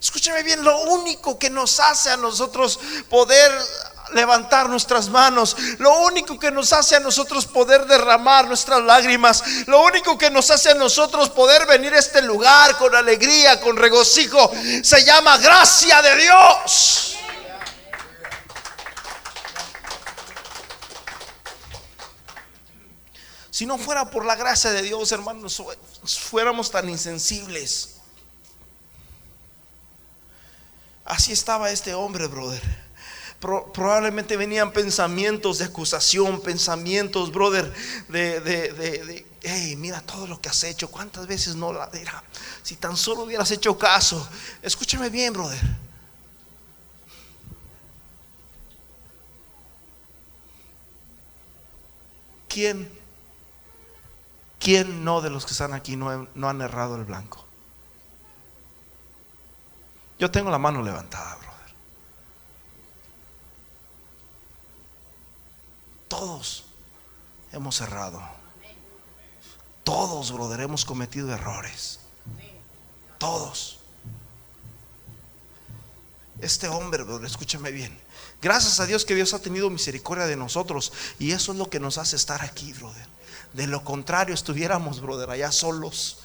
[0.00, 2.78] Escúcheme bien, lo único que nos hace a nosotros
[3.10, 3.50] poder
[4.12, 9.82] levantar nuestras manos, lo único que nos hace a nosotros poder derramar nuestras lágrimas, lo
[9.82, 14.52] único que nos hace a nosotros poder venir a este lugar con alegría, con regocijo,
[14.84, 17.15] se llama gracia de Dios.
[23.56, 25.62] Si no fuera por la gracia de Dios, hermanos,
[26.04, 27.94] fuéramos tan insensibles.
[31.06, 32.60] Así estaba este hombre, brother.
[33.40, 37.72] probablemente venían pensamientos de acusación, pensamientos, brother,
[38.08, 42.22] de, de, de, hey, mira todo lo que has hecho, cuántas veces no la dirá.
[42.62, 44.28] Si tan solo hubieras hecho caso,
[44.60, 45.62] escúchame bien, brother.
[52.48, 53.05] ¿Quién,
[54.58, 57.44] quién no de los que están aquí no, no han errado el blanco?
[60.18, 61.74] Yo tengo la mano levantada, brother.
[66.08, 66.64] Todos
[67.52, 68.22] hemos errado.
[69.84, 72.00] Todos, brother, hemos cometido errores.
[73.18, 73.78] Todos.
[76.40, 77.98] Este hombre, brother, escúchame bien.
[78.42, 80.92] Gracias a Dios que Dios ha tenido misericordia de nosotros.
[81.18, 83.15] Y eso es lo que nos hace estar aquí, brother.
[83.56, 86.18] De lo contrario, estuviéramos, brother, allá solos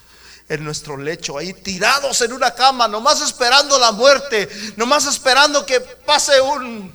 [0.50, 5.80] en nuestro lecho, ahí tirados en una cama, nomás esperando la muerte, nomás esperando que
[5.80, 6.94] pase un,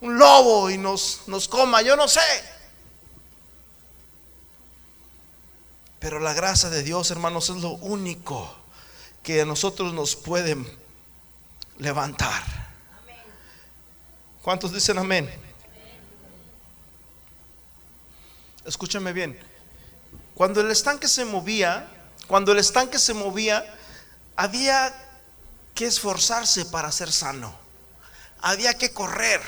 [0.00, 2.22] un lobo y nos, nos coma, yo no sé.
[5.98, 8.50] Pero la gracia de Dios, hermanos, es lo único
[9.22, 10.66] que a nosotros nos pueden
[11.76, 12.42] levantar.
[14.40, 15.47] ¿Cuántos dicen amén?
[18.68, 19.38] Escúchame bien.
[20.34, 21.88] Cuando el estanque se movía,
[22.26, 23.64] cuando el estanque se movía,
[24.36, 24.94] había
[25.74, 27.58] que esforzarse para ser sano.
[28.42, 29.40] Había que correr.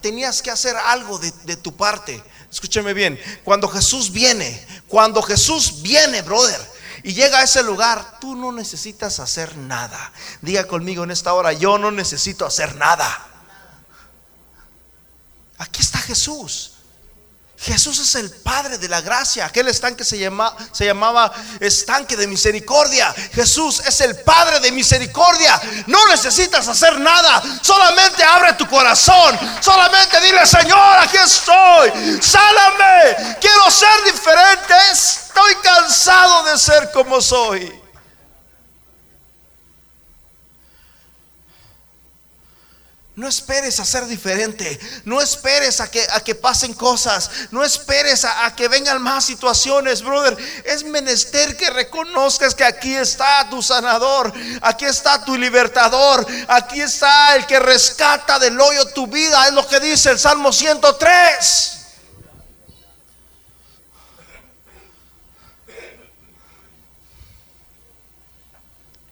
[0.00, 2.22] Tenías que hacer algo de, tu parte.
[2.50, 3.20] Escúcheme bien.
[3.44, 6.60] Cuando Jesús viene, cuando Jesús viene, brother,
[7.02, 10.12] y llega a ese lugar, tú no necesitas hacer nada.
[10.40, 13.26] Diga conmigo en esta hora, yo no necesito hacer nada.
[15.58, 16.79] Aquí está Jesús.
[17.62, 19.44] Jesús es el Padre de la gracia.
[19.44, 20.16] Aquel estanque se,
[20.72, 21.30] se llamaba
[21.60, 23.14] estanque de misericordia.
[23.34, 25.60] Jesús es el Padre de misericordia.
[25.86, 27.42] No necesitas hacer nada.
[27.60, 29.38] Solamente abre tu corazón.
[29.60, 32.20] Solamente dile, Señor, aquí estoy.
[32.22, 33.36] Sálame.
[33.38, 34.74] Quiero ser diferente.
[34.92, 37.79] Estoy cansado de ser como soy.
[43.20, 44.80] No esperes a ser diferente.
[45.04, 47.30] No esperes a que, a que pasen cosas.
[47.50, 50.34] No esperes a, a, que vengan más situaciones, brother.
[50.64, 54.32] Es menester que reconozcas que aquí está tu sanador.
[54.62, 56.26] Aquí está tu libertador.
[56.48, 59.48] Aquí está el que rescata del hoyo tu vida.
[59.48, 61.76] Es lo que dice el Salmo 103.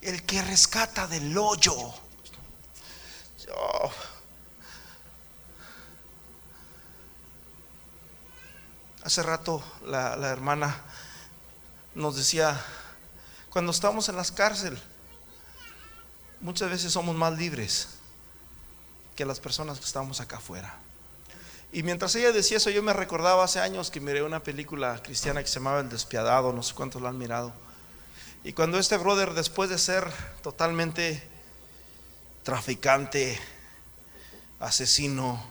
[0.00, 2.07] El que rescata del hoyo.
[3.54, 3.90] Oh.
[9.04, 10.76] Hace rato la, hermana
[11.94, 12.60] nos decía,
[13.48, 14.80] cuando estamos en las cárceles,
[16.40, 17.88] muchas veces somos más libres
[19.16, 20.78] que las personas que estamos acá afuera.
[21.72, 25.42] Y mientras ella decía eso, yo me recordaba hace años que miré una película cristiana
[25.42, 27.52] que se llamaba El Despiadado, no sé cuántos la han mirado.
[28.44, 30.06] Y cuando este brother, después de ser
[30.42, 31.26] totalmente
[32.42, 33.38] traficante,
[34.60, 35.42] asesino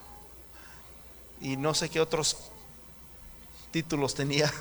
[1.42, 2.38] y no sé qué otros
[3.72, 4.52] títulos tenía,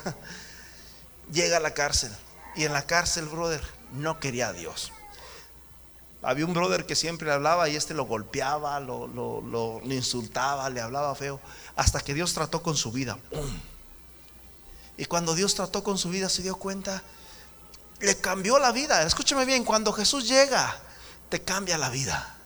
[1.31, 2.11] llega a la cárcel.
[2.55, 3.61] Y en la cárcel, brother,
[3.93, 4.91] no quería a Dios.
[6.23, 10.81] Había un brother que siempre le hablaba y este lo golpeaba, lo, lo, insultaba, le
[10.81, 11.39] hablaba feo,
[11.75, 13.17] hasta que Dios trató con su vida.
[14.97, 17.03] Y cuando Dios trató con su vida se dio cuenta,
[17.99, 19.03] le cambió la vida.
[19.03, 20.75] Escúcheme bien, cuando Jesús llega,
[21.29, 22.37] te cambia la vida.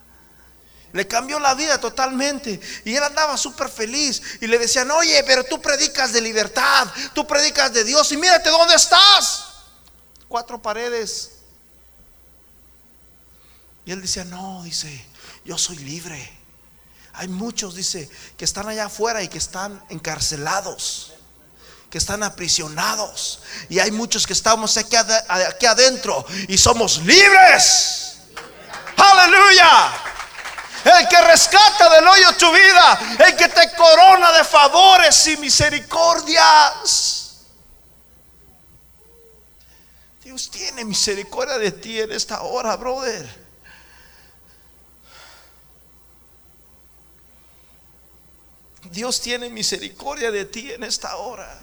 [0.94, 2.60] Le cambió la vida totalmente.
[2.84, 4.22] Y él andaba súper feliz.
[4.42, 8.12] Y le decían, oye, pero tú predicas de libertad, tú predicas de Dios.
[8.12, 9.46] Y mírate dónde estás.
[10.28, 11.32] Cuatro paredes.
[13.86, 15.06] Y él decía, no, dice,
[15.46, 16.40] yo soy libre.
[17.14, 21.14] Hay muchos, dice, que están allá afuera y que están encarcelados,
[21.90, 23.42] que están aprisionados.
[23.70, 28.11] Y hay muchos que estamos aquí, aquí adentro y somos libres.
[29.02, 29.92] Aleluya.
[30.84, 33.00] El que rescata del hoyo tu vida.
[33.20, 37.18] El que te corona de favores y misericordias.
[40.24, 43.42] Dios tiene misericordia de ti en esta hora, brother.
[48.92, 51.60] Dios tiene misericordia de ti en esta hora.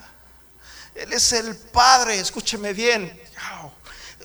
[0.94, 3.20] Él es el Padre, escúcheme bien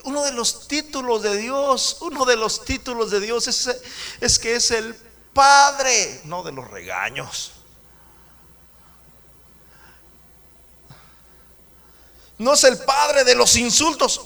[0.03, 3.69] uno de los títulos de Dios, uno de los títulos de Dios es,
[4.19, 4.95] es que es el
[5.33, 7.51] Padre, no de los regaños.
[12.37, 14.21] No es el padre de los insultos.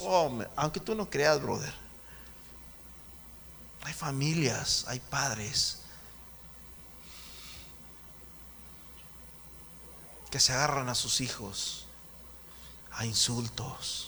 [0.55, 1.73] Aunque tú no creas, brother.
[3.83, 5.79] Hay familias, hay padres
[10.29, 11.85] que se agarran a sus hijos
[12.91, 14.06] a insultos.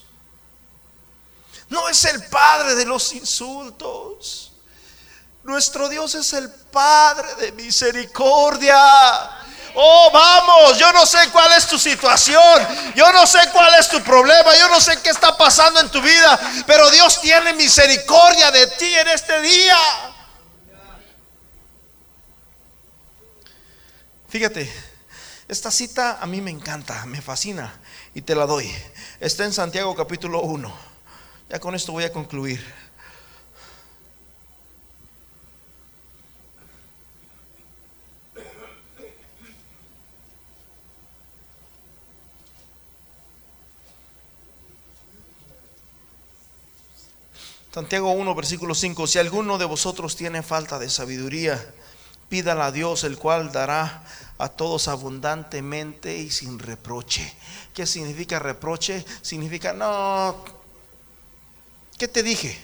[1.70, 4.52] No es el Padre de los insultos.
[5.44, 8.76] Nuestro Dios es el Padre de misericordia.
[9.74, 12.66] Oh, vamos, yo no sé cuál es tu situación,
[12.96, 16.02] yo no sé cuál es tu problema, yo no sé qué está pasando en tu
[16.02, 19.78] vida, pero Dios tiene misericordia de ti en este día.
[24.28, 24.72] Fíjate,
[25.46, 27.72] esta cita a mí me encanta, me fascina
[28.12, 28.72] y te la doy.
[29.20, 30.90] Está en Santiago capítulo 1.
[31.50, 32.60] Ya con esto voy a concluir.
[47.74, 49.08] Santiago 1, versículo 5.
[49.08, 51.74] Si alguno de vosotros tiene falta de sabiduría,
[52.28, 54.04] pídala a Dios, el cual dará
[54.38, 57.34] a todos abundantemente y sin reproche.
[57.74, 59.04] ¿Qué significa reproche?
[59.22, 60.59] Significa, no,
[62.00, 62.56] ¿qué te dije?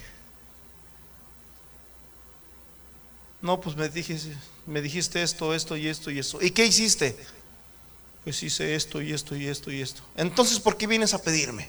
[3.43, 4.34] No, pues me dijiste,
[4.64, 6.41] me dijiste esto, esto y esto y esto.
[6.41, 7.14] ¿Y qué hiciste?
[8.24, 10.03] Pues hice esto y esto y esto y esto.
[10.16, 11.68] Entonces, ¿por qué vienes a pedirme?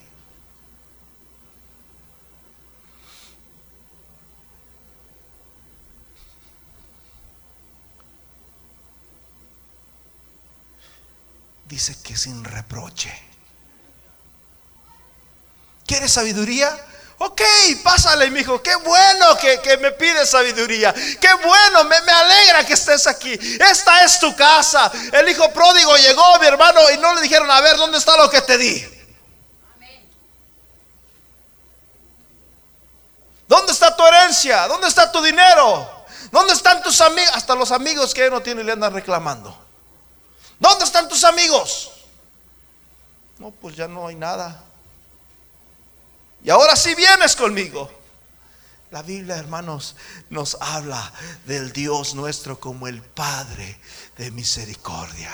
[11.68, 13.12] dice que sin reproche.
[15.86, 16.74] ¿Quieres sabiduría?
[17.20, 17.42] Ok,
[17.84, 18.62] pásale, mi hijo.
[18.62, 20.94] Qué bueno que, me pides sabiduría.
[20.94, 23.34] Qué bueno, me, me, alegra que estés aquí.
[23.60, 24.92] Esta es tu casa.
[25.12, 28.30] El hijo pródigo llegó, mi hermano, y no le dijeron, a ver, ¿dónde está lo
[28.30, 28.98] que te di?
[33.48, 34.68] ¿Dónde está tu herencia?
[34.68, 36.06] ¿Dónde está tu dinero?
[36.32, 37.32] ¿Dónde están tus amigos?
[37.34, 39.58] Hasta los amigos que no tiene le andan reclamando.
[40.60, 41.92] ¿Dónde están tus amigos?
[43.40, 44.67] No, pues ya no hay nada.
[46.48, 47.92] Y ahora sí vienes conmigo.
[48.92, 49.98] La Biblia, hermanos,
[50.30, 51.12] nos habla
[51.46, 53.78] del Dios nuestro como el Padre
[54.16, 55.30] de misericordia.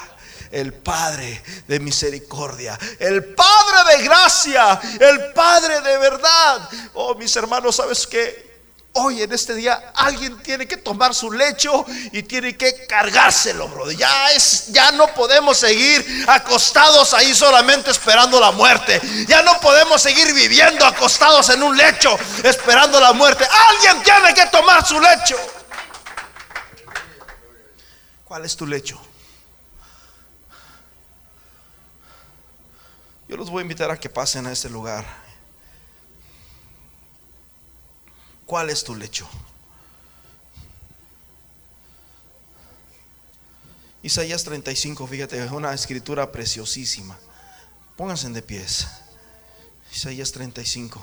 [0.49, 2.80] El Padre de misericordia.
[2.97, 4.82] El Padre de gracia.
[4.99, 6.68] El Padre de verdad.
[6.95, 8.53] Oh, mis hermanos, ¿sabes qué?
[8.95, 13.97] Hoy en este día alguien tiene que tomar su lecho y tiene que cargárselo, brother.
[13.97, 19.01] Ya es ya no podemos seguir acostados ahí solamente esperando la muerte.
[19.27, 23.47] Ya no podemos seguir viviendo acostados en un lecho esperando la muerte.
[23.69, 25.37] Alguien tiene que tomar su lecho.
[28.25, 29.01] ¿Cuál es tu lecho?
[33.27, 35.22] Yo los voy a invitar a que pasen a este lugar.
[38.45, 39.27] ¿Cuál es tu lecho?
[44.03, 47.17] Isaías 35, fíjate, es una escritura preciosísima.
[47.95, 48.85] Pónganse de pies.
[49.93, 51.01] Isaías 35.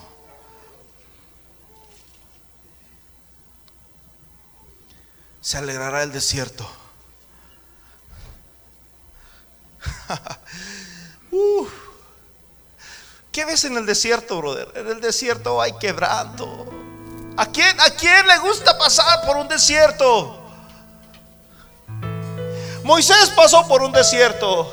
[5.41, 6.70] Se alegrará el desierto.
[11.30, 11.66] uh,
[13.32, 14.72] ¿Qué ves en el desierto, brother?
[14.74, 16.80] En el desierto hay quebranto.
[17.41, 20.38] ¿A quién, ¿A quién le gusta pasar por un desierto?
[22.84, 24.70] Moisés pasó por un desierto.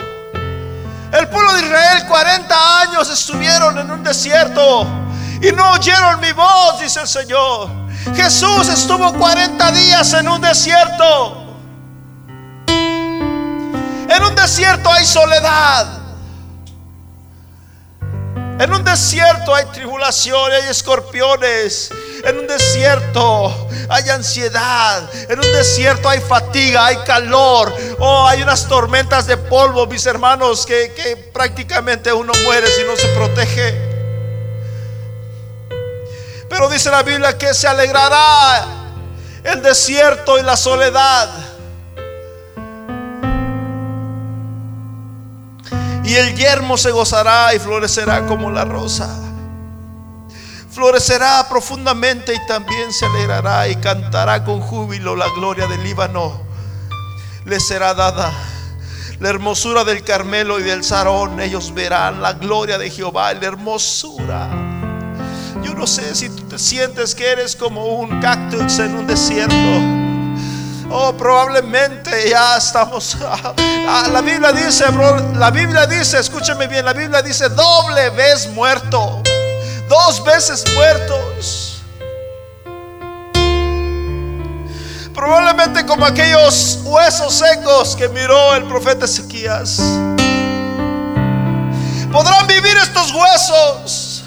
[1.13, 4.86] El pueblo de Israel 40 años estuvieron en un desierto
[5.41, 7.70] y no oyeron mi voz, dice el Señor.
[8.13, 11.45] Jesús estuvo 40 días en un desierto.
[12.68, 15.88] En un desierto hay soledad.
[18.59, 21.93] En un desierto hay tribulación, hay escorpiones.
[22.24, 25.09] En un desierto hay ansiedad.
[25.30, 27.74] En un desierto hay fatiga, hay calor.
[27.99, 32.95] Oh, hay unas tormentas de polvo, mis hermanos, que, que prácticamente uno muere si no
[32.95, 33.88] se protege.
[36.49, 38.65] Pero dice la Biblia que se alegrará
[39.43, 41.30] el desierto y la soledad.
[46.03, 49.09] Y el yermo se gozará y florecerá como la rosa.
[50.78, 56.40] Florecerá profundamente y también se alegrará y cantará con júbilo la gloria del Líbano.
[57.46, 58.32] Le será dada
[59.20, 61.40] la hermosura del Carmelo y del Sarón.
[61.40, 64.50] Ellos verán la gloria de Jehová, la hermosura.
[65.64, 69.56] Yo no sé si tú te sientes que eres como un cactus en un desierto.
[70.92, 73.18] Oh, probablemente ya estamos.
[74.12, 74.86] La Biblia dice,
[75.36, 79.24] la Biblia dice, escúcheme bien, la Biblia dice doble vez muerto,
[79.88, 81.82] dos veces muertos.
[85.14, 89.78] Probablemente como aquellos huesos secos que miró el profeta Ezequías.
[92.12, 94.24] ¿Podrán vivir estos huesos?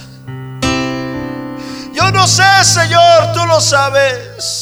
[1.92, 4.59] Yo no sé, Señor, tú lo sabes.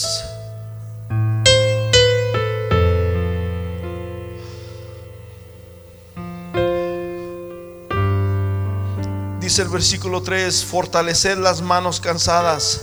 [9.59, 12.81] Dice el versículo 3, fortaleced las manos cansadas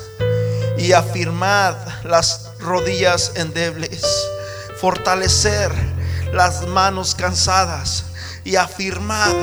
[0.78, 1.74] y afirmad
[2.04, 4.04] las rodillas endebles.
[4.82, 5.72] Fortalecer
[6.34, 8.04] las manos cansadas
[8.44, 9.34] y afirmad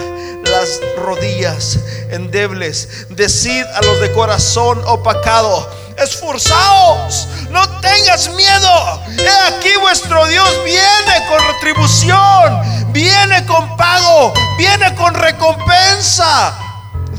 [0.44, 1.78] las rodillas
[2.10, 3.06] endebles.
[3.08, 9.02] Decid a los de corazón opacado, esforzaos, no tengas miedo.
[9.08, 16.61] He aquí vuestro Dios viene con retribución, viene con pago, viene con recompensa.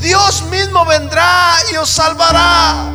[0.04, 2.92] Dios mismo vendrá y os salvará.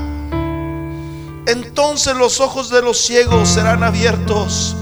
[1.46, 4.76] Entonces los ojos de los ciegos serán abiertos,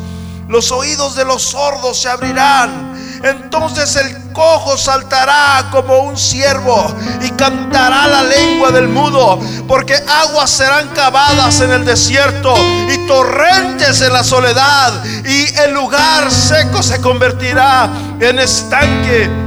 [0.48, 2.96] los oídos de los sordos se abrirán.
[3.22, 10.50] Entonces el cojo saltará como un ciervo y cantará la lengua del mudo, porque aguas
[10.50, 12.56] serán cavadas en el desierto
[12.92, 14.92] y torrentes en la soledad,
[15.24, 19.45] y el lugar seco se convertirá en estanque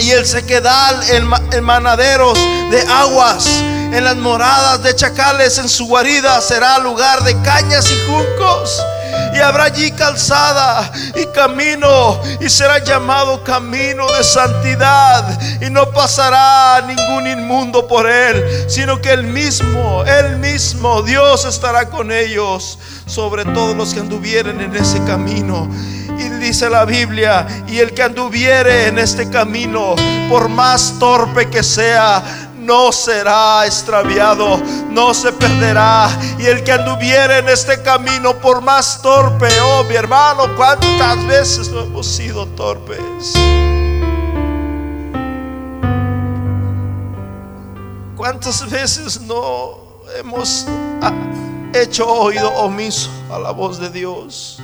[0.00, 2.38] y el sequedal en, manaderos
[2.70, 3.46] de aguas.
[3.92, 8.80] En las moradas de chacales en su guarida será lugar de cañas y juncos.
[9.34, 15.38] Y habrá allí calzada y camino y será llamado camino de santidad.
[15.60, 21.88] Y no pasará ningún inmundo por él, sino que el mismo, el mismo Dios estará
[21.88, 25.68] con ellos sobre todos los que anduvieren en ese camino.
[26.50, 29.94] Dice la Biblia, y el que anduviere en este camino,
[30.28, 36.08] por más torpe que sea, no será extraviado, no se perderá.
[36.40, 41.68] Y el que anduviere en este camino, por más torpe, oh mi hermano, cuántas veces
[41.68, 43.32] no hemos sido torpes.
[48.16, 49.78] ¿Cuántas veces no
[50.18, 50.66] hemos
[51.00, 51.12] ah,
[51.72, 54.60] hecho oído omiso a la voz de Dios?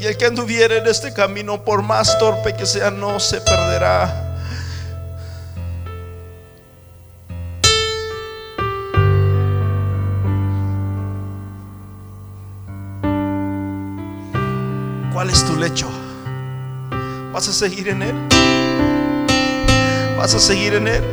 [0.00, 4.34] Y el que anduviera en este camino, por más torpe que sea, no se perderá.
[15.12, 15.86] ¿Cuál es tu lecho?
[17.34, 18.14] ¿Vas a seguir en él?
[20.16, 21.04] ¿Vas a seguir en él?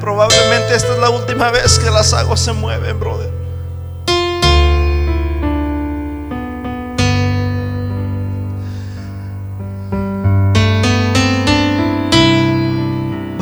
[0.00, 3.33] Probablemente esta es la última vez que las aguas se mueven, brother.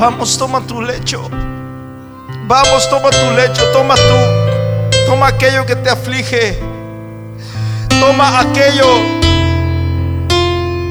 [0.03, 1.30] Vamos, toma tu lecho.
[2.48, 3.64] Vamos, toma tu lecho.
[3.70, 4.96] Toma tú.
[5.07, 6.59] Toma aquello que te aflige.
[8.00, 8.84] Toma aquello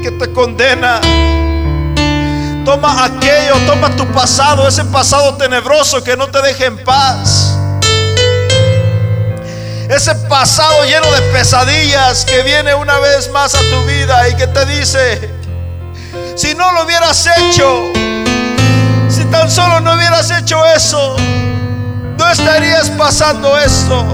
[0.02, 1.02] que te condena.
[2.64, 7.58] Toma aquello, toma tu pasado, ese pasado tenebroso que no te deja en paz.
[9.90, 14.48] Ese pasado lleno de pesadillas que viene una vez más a tu vida y que
[14.48, 15.30] te dice,
[16.36, 17.92] si no lo hubieras hecho,
[19.30, 21.16] tan solo no hubieras hecho eso,
[22.18, 24.06] no estarías pasando esto.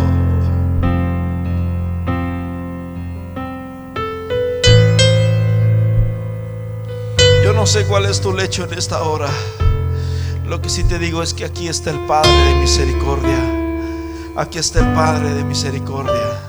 [7.44, 9.30] Yo no sé cuál es tu lecho en esta hora.
[10.46, 13.38] Lo que sí te digo es que aquí está el Padre de misericordia.
[14.36, 16.47] Aquí está el Padre de misericordia.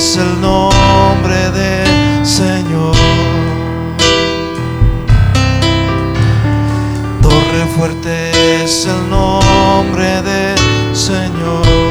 [0.00, 2.96] Es el nombre del Señor.
[7.20, 11.89] Torre fuerte es el nombre del Señor.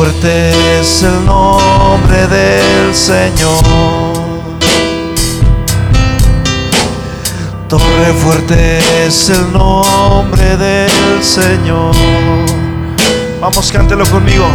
[0.00, 3.62] Fuerte es el nombre del Señor.
[7.68, 11.94] Torre fuerte es el nombre del Señor.
[13.42, 14.46] Vamos, cántelo conmigo.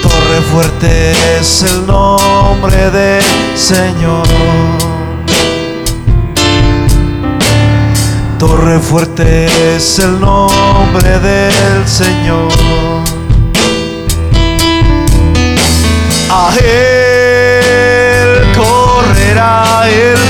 [0.00, 3.22] Torre fuerte es el nombre del
[3.56, 4.28] Señor.
[8.38, 13.17] Torre fuerte es el nombre del Señor.
[16.30, 20.27] A él correrá el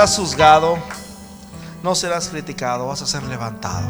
[0.00, 0.78] serás juzgado,
[1.82, 3.86] no serás criticado, vas a ser levantado.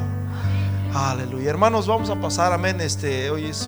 [0.93, 1.51] Aleluya.
[1.51, 2.81] Hermanos, vamos a pasar, amén.
[2.81, 3.59] Este, hoy es